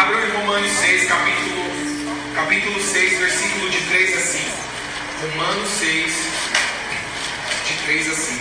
Abra 0.00 0.26
em 0.26 0.30
Romanos 0.30 0.70
6, 0.70 1.08
capítulo, 1.08 1.62
capítulo 2.34 2.80
6, 2.80 3.18
versículo 3.18 3.68
de 3.68 3.80
3 3.82 4.16
a 4.16 4.20
5. 4.20 4.50
Romanos 5.20 5.68
6, 5.78 6.14
de 7.66 7.74
3 7.84 8.08
a 8.08 8.14
5. 8.14 8.40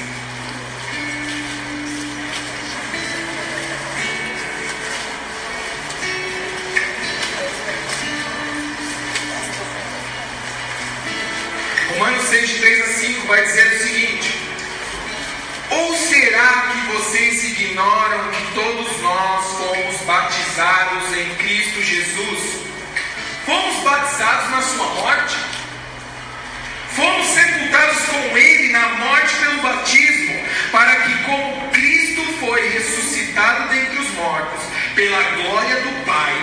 Romanos 11.90 12.24
6, 12.24 12.48
de 12.48 12.60
3 12.60 12.82
a 12.82 12.88
5 12.88 13.28
vai 13.28 13.44
dizer 13.44 13.70
seguinte: 13.80 13.89
Ou 15.80 15.96
será 15.96 16.74
que 16.74 16.92
vocês 16.92 17.42
ignoram 17.46 18.32
que 18.32 18.54
todos 18.54 19.02
nós 19.02 19.46
fomos 19.46 20.02
batizados 20.02 21.18
em 21.18 21.36
Cristo 21.36 21.82
Jesus? 21.82 22.60
Fomos 23.46 23.82
batizados 23.84 24.52
na 24.52 24.62
sua 24.62 24.86
morte? 24.88 25.38
Fomos 26.98 27.28
sepultados 27.28 27.98
com 28.08 28.38
Ele 28.38 28.74
na 28.74 28.90
morte 28.90 29.34
pelo 29.36 29.62
batismo, 29.62 30.44
para 30.70 30.96
que, 30.98 31.24
como 31.24 31.70
Cristo 31.70 32.24
foi 32.42 32.70
ressuscitado 32.72 33.70
dentre 33.70 34.00
os 34.00 34.10
mortos, 34.16 34.62
pela 34.96 35.22
glória 35.32 35.76
do 35.78 36.06
Pai, 36.06 36.34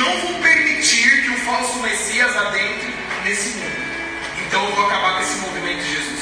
não 0.00 0.18
vou 0.20 0.40
permitir 0.40 1.24
que 1.24 1.30
o 1.30 1.36
falso 1.40 1.78
Messias 1.80 2.34
adentre 2.34 2.94
nesse 3.22 3.50
mundo. 3.50 3.90
Então 4.46 4.64
eu 4.64 4.74
vou 4.74 4.86
acabar 4.86 5.16
com 5.16 5.22
esse 5.22 5.36
movimento 5.40 5.84
de 5.84 5.94
Jesus. 5.94 6.20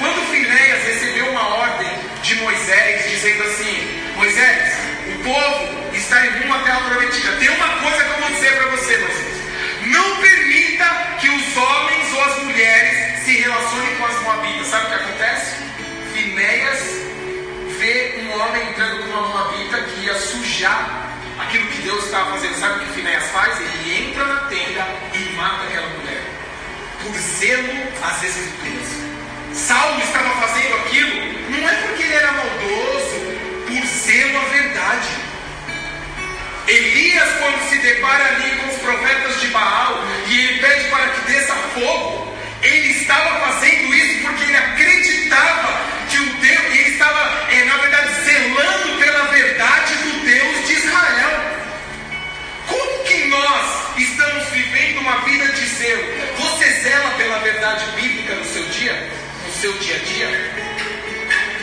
Quando 0.00 0.30
Finéias 0.32 0.84
recebeu 0.84 1.30
uma 1.30 1.46
ordem 1.58 1.98
de 2.22 2.34
Moisés 2.36 3.08
dizendo 3.08 3.44
assim: 3.44 4.02
Moisés, 4.16 4.74
o 5.14 5.22
povo 5.22 5.94
está 5.94 6.26
em 6.26 6.30
rumo 6.40 6.54
à 6.54 6.58
terra 6.58 6.80
prometida. 6.90 7.36
Tem 7.36 7.48
uma 7.50 7.68
coisa 7.68 8.04
que 8.04 8.10
eu 8.10 8.18
vou 8.18 8.30
dizer 8.30 8.52
para 8.56 8.66
você, 8.70 8.98
Moisés. 8.98 9.42
Não 9.86 10.16
permita 10.16 10.84
que 11.20 11.28
os 11.28 11.56
homens 11.56 12.12
ou 12.14 12.24
as 12.24 12.42
mulheres 12.42 13.24
se 13.24 13.36
relacionem 13.36 13.96
com 13.96 14.06
as 14.06 14.22
moabitas. 14.22 14.66
Sabe 14.66 14.86
o 14.86 14.88
que 14.88 14.94
acontece? 14.94 15.54
Finéias 16.12 16.80
vê 17.78 18.24
um 18.24 18.40
homem 18.40 18.70
entrando 18.70 19.04
com 19.04 19.10
uma 19.10 19.28
moabita 19.28 19.80
que 19.82 20.06
ia 20.06 20.14
sujar 20.14 21.11
aquilo 21.38 21.66
que 21.68 21.82
Deus 21.82 22.04
estava 22.04 22.32
fazendo. 22.32 22.58
Sabe 22.58 22.84
o 22.84 22.86
que 22.86 22.94
Finéias 22.94 23.24
faz? 23.30 23.60
Ele 23.60 24.08
entra 24.08 24.24
na 24.24 24.40
tenda 24.42 24.86
e 25.14 25.32
mata 25.36 25.64
aquela 25.64 25.88
mulher. 25.88 26.22
Por 27.02 27.14
zelo 27.16 27.72
às 28.02 28.22
escrituras. 28.22 29.02
Saulo 29.52 30.00
estava 30.02 30.30
fazendo 30.46 30.74
aquilo 30.76 31.42
não 31.52 31.68
é 31.68 31.74
porque 31.74 32.02
ele 32.02 32.14
era 32.14 32.32
maldoso, 32.32 33.16
por 33.66 33.86
zelo 33.86 34.38
à 34.38 34.44
verdade. 34.44 35.08
Elias, 36.66 37.28
quando 37.38 37.68
se 37.68 37.78
depara 37.78 38.24
ali 38.24 38.56
com 38.56 38.68
os 38.68 38.78
profetas 38.78 39.40
de 39.40 39.48
Baal 39.48 40.02
e 40.28 40.40
ele 40.40 40.60
pede 40.60 40.88
para 40.88 41.08
que 41.08 41.32
desça 41.32 41.54
fogo, 41.74 42.34
ele 42.62 42.88
estava 42.88 43.40
fazendo 43.40 43.94
isso 43.94 44.22
porque 44.22 44.44
ele 44.44 44.56
acreditava 44.56 45.80
que 46.08 46.18
o 46.18 46.34
Deus, 46.34 46.64
ele 46.66 46.88
estava, 46.90 47.52
é, 47.52 47.64
na 47.64 47.76
verdade, 47.76 48.14
zelando 48.24 48.98
pela 48.98 49.24
verdade 49.24 49.94
do 49.96 50.24
Deus 50.24 50.66
de 50.68 50.72
Israel. 50.74 51.40
Como 52.68 53.04
que 53.04 53.24
nós 53.26 53.98
estamos 53.98 54.48
vivendo 54.50 54.91
uma 55.02 55.18
vida 55.22 55.46
de 55.52 55.66
zelo? 55.66 56.04
Você 56.38 56.70
zela 56.82 57.10
pela 57.16 57.38
verdade 57.40 57.84
bíblica 58.00 58.34
no 58.34 58.44
seu 58.44 58.64
dia? 58.66 59.10
No 59.46 59.52
seu 59.52 59.72
dia 59.78 59.96
a 59.96 59.98
dia? 59.98 60.52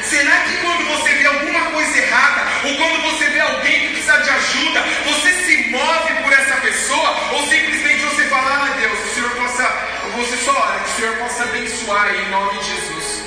Será 0.03 0.39
que 0.41 0.57
quando 0.57 0.85
você 0.87 1.13
vê 1.15 1.25
alguma 1.25 1.61
coisa 1.71 1.97
errada, 1.97 2.41
ou 2.65 2.75
quando 2.75 3.01
você 3.03 3.25
vê 3.29 3.39
alguém 3.39 3.79
que 3.79 3.87
precisa 3.93 4.17
de 4.17 4.29
ajuda, 4.29 4.81
você 5.05 5.31
se 5.45 5.69
move 5.69 6.13
por 6.23 6.33
essa 6.33 6.55
pessoa, 6.61 7.33
ou 7.33 7.47
simplesmente 7.47 8.03
você 8.05 8.23
fala, 8.25 8.65
ah 8.65 8.77
Deus, 8.79 8.99
o 8.99 9.13
Senhor 9.13 9.29
possa, 9.31 9.63
você 10.15 10.37
só 10.37 10.51
ora, 10.51 10.79
que 10.79 10.89
o 10.89 10.95
Senhor 10.95 11.15
possa 11.17 11.43
abençoar 11.43 12.15
em 12.15 12.29
nome 12.29 12.59
de 12.59 12.65
Jesus. 12.65 13.23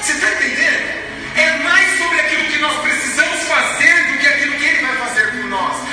Você 0.00 0.12
está 0.12 0.30
entendendo? 0.30 1.04
É 1.36 1.50
mais 1.64 1.98
sobre 1.98 2.20
aquilo 2.20 2.44
que 2.44 2.58
nós 2.58 2.76
precisamos 2.82 3.42
fazer 3.44 4.12
do 4.12 4.18
que 4.18 4.26
aquilo 4.28 4.54
que 4.58 4.64
Ele 4.64 4.86
vai 4.86 4.96
fazer 5.08 5.30
por 5.32 5.44
nós. 5.46 5.83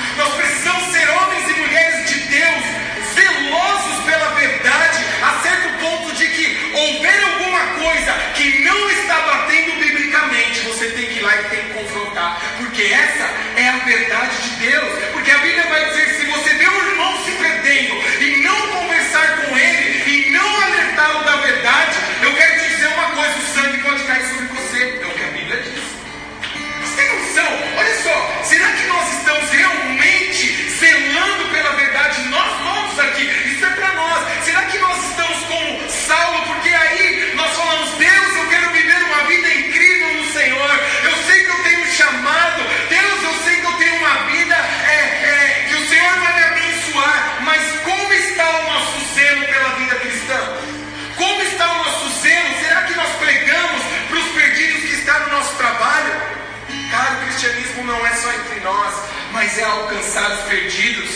É 60.15 60.19
alcançar 60.19 60.31
os 60.31 60.49
perdidos. 60.49 61.09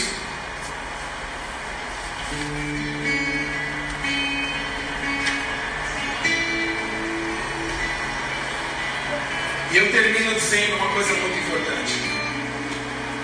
E 9.71 9.77
eu 9.77 9.91
termino 9.91 10.35
dizendo 10.35 10.75
uma 10.77 10.87
coisa 10.93 11.13
muito 11.13 11.37
importante. 11.37 11.93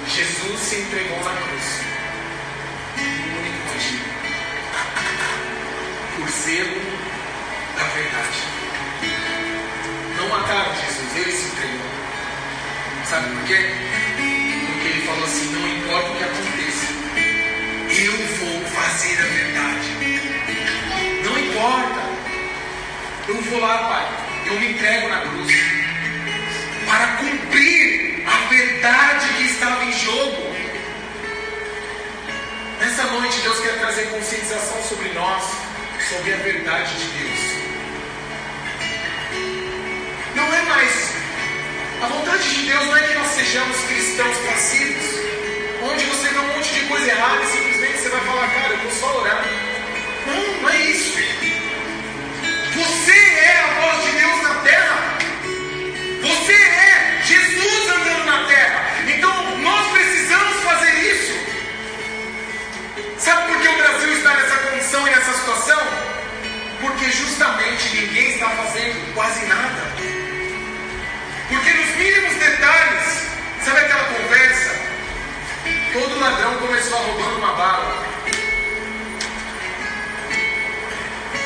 Jesus 0.07 0.59
se 0.59 0.75
entregou 0.75 1.23
na 1.23 1.33
cruz. 1.33 1.81
Um 2.97 3.39
único 3.39 3.73
motivo. 3.73 4.05
Por 6.17 6.29
zelo 6.29 6.81
da 7.77 7.83
verdade. 7.83 8.41
Não 10.17 10.27
mataram 10.27 10.75
Jesus, 10.75 11.15
ele 11.15 11.31
se 11.31 11.45
entregou. 11.45 11.91
Sabe 13.05 13.35
por 13.35 13.43
quê? 13.45 13.80
Importa 15.91 16.09
o 16.09 16.15
que 16.15 16.23
aconteça, 16.23 16.87
eu 18.01 18.13
vou 18.37 18.65
fazer 18.69 19.19
a 19.19 19.25
verdade. 19.25 19.89
Não 21.25 21.37
importa. 21.37 22.01
Eu 23.27 23.41
vou 23.41 23.59
lá, 23.59 23.77
Pai. 23.89 24.07
Eu 24.47 24.59
me 24.59 24.71
entrego 24.71 25.09
na 25.09 25.19
cruz 25.19 25.53
para 26.85 27.07
cumprir 27.17 28.23
a 28.25 28.47
verdade 28.47 29.27
que 29.33 29.43
estava 29.43 29.83
em 29.83 29.91
jogo. 29.91 30.55
Nessa 32.79 33.03
noite, 33.03 33.41
Deus 33.41 33.59
quer 33.59 33.77
trazer 33.79 34.05
conscientização 34.11 34.81
sobre 34.83 35.09
nós, 35.09 35.43
sobre 36.09 36.33
a 36.33 36.37
verdade 36.37 36.93
de 36.95 37.05
Deus. 37.19 37.39
Não 40.35 40.53
é 40.53 40.61
mais. 40.63 41.11
A 42.01 42.07
vontade 42.07 42.49
de 42.49 42.65
Deus 42.65 42.85
não 42.85 42.97
é 42.97 43.07
que 43.07 43.13
nós 43.13 43.27
sejamos 43.27 43.77
cristãos 43.81 44.37
passivos, 44.37 45.31
onde 45.83 46.05
você 46.05 46.29
vê 46.29 46.39
um 46.39 46.47
monte 46.55 46.73
de 46.73 46.81
coisa 46.81 47.09
errada 47.09 47.43
e 47.43 47.47
simplesmente 47.47 47.97
você 47.97 48.09
vai 48.09 48.21
falar, 48.21 48.47
cara, 48.49 48.73
eu 48.73 48.77
vou 48.77 48.91
só 48.91 49.19
orar. 49.19 49.45
Não, 50.27 50.61
não 50.61 50.69
é 50.69 50.81
isso. 50.81 51.17
Você 52.75 53.11
é 53.11 53.59
a 53.59 53.81
voz 53.81 54.05
de 54.05 54.11
Deus 54.11 54.41
na 54.43 54.55
terra. 54.61 55.17
Você 56.21 56.53
é 56.53 57.21
Jesus 57.23 57.89
andando 57.89 58.25
na 58.25 58.47
terra. 58.47 58.95
Então 59.07 59.57
nós 59.59 59.91
precisamos 59.91 60.63
fazer 60.63 60.93
isso. 61.11 61.31
Sabe 63.17 63.47
por 63.47 63.61
que 63.61 63.67
o 63.67 63.77
Brasil 63.77 64.13
está 64.13 64.33
nessa 64.35 64.57
condição 64.57 65.07
e 65.07 65.11
nessa 65.11 65.33
situação? 65.33 65.81
Porque 66.79 67.11
justamente 67.11 67.95
ninguém 67.95 68.31
está 68.31 68.49
fazendo 68.49 69.13
quase 69.13 69.45
nada. 69.45 69.91
Porque 71.49 71.73
nos 71.73 71.95
mínimos 71.97 72.33
detalhes, 72.35 73.27
sabe 73.63 73.79
aquela 73.79 74.03
conversa? 74.05 74.80
Todo 75.93 76.19
ladrão 76.19 76.55
começou 76.57 76.97
roubando 76.97 77.37
uma 77.37 77.53
bala. 77.53 78.05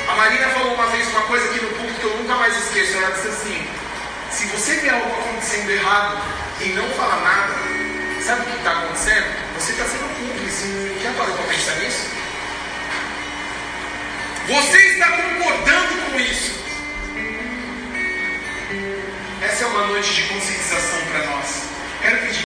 A 0.07 0.15
Marina 0.15 0.47
falou 0.49 0.75
uma 0.75 0.85
vez 0.87 1.07
uma 1.09 1.21
coisa 1.21 1.45
aqui 1.49 1.61
no 1.61 1.69
público 1.69 2.01
eu 2.03 2.17
nunca 2.17 2.35
mais 2.35 2.55
esqueço. 2.55 2.95
Ela 2.95 3.09
disse 3.09 3.27
assim: 3.27 3.67
se 4.29 4.45
você 4.45 4.75
vê 4.75 4.89
algo 4.89 5.11
acontecendo 5.19 5.71
errado 5.71 6.21
e 6.61 6.69
não 6.69 6.87
fala 6.91 7.21
nada, 7.21 7.53
sabe 8.23 8.41
o 8.41 8.45
que 8.45 8.57
está 8.57 8.71
acontecendo? 8.71 9.25
Você 9.55 9.71
está 9.71 9.85
sendo 9.85 10.15
cúmplice. 10.15 10.99
Já 11.01 11.11
parou 11.13 11.35
para 11.35 11.45
pensar 11.45 11.75
nisso? 11.77 12.07
Você 14.47 14.77
está 14.77 15.07
concordando 15.07 16.11
com 16.11 16.19
isso. 16.19 16.63
Essa 19.41 19.63
é 19.63 19.67
uma 19.67 19.87
noite 19.87 20.13
de 20.13 20.21
conscientização 20.23 20.99
para 21.11 21.25
nós. 21.31 21.63
Quero 22.01 22.19
pedir 22.27 22.43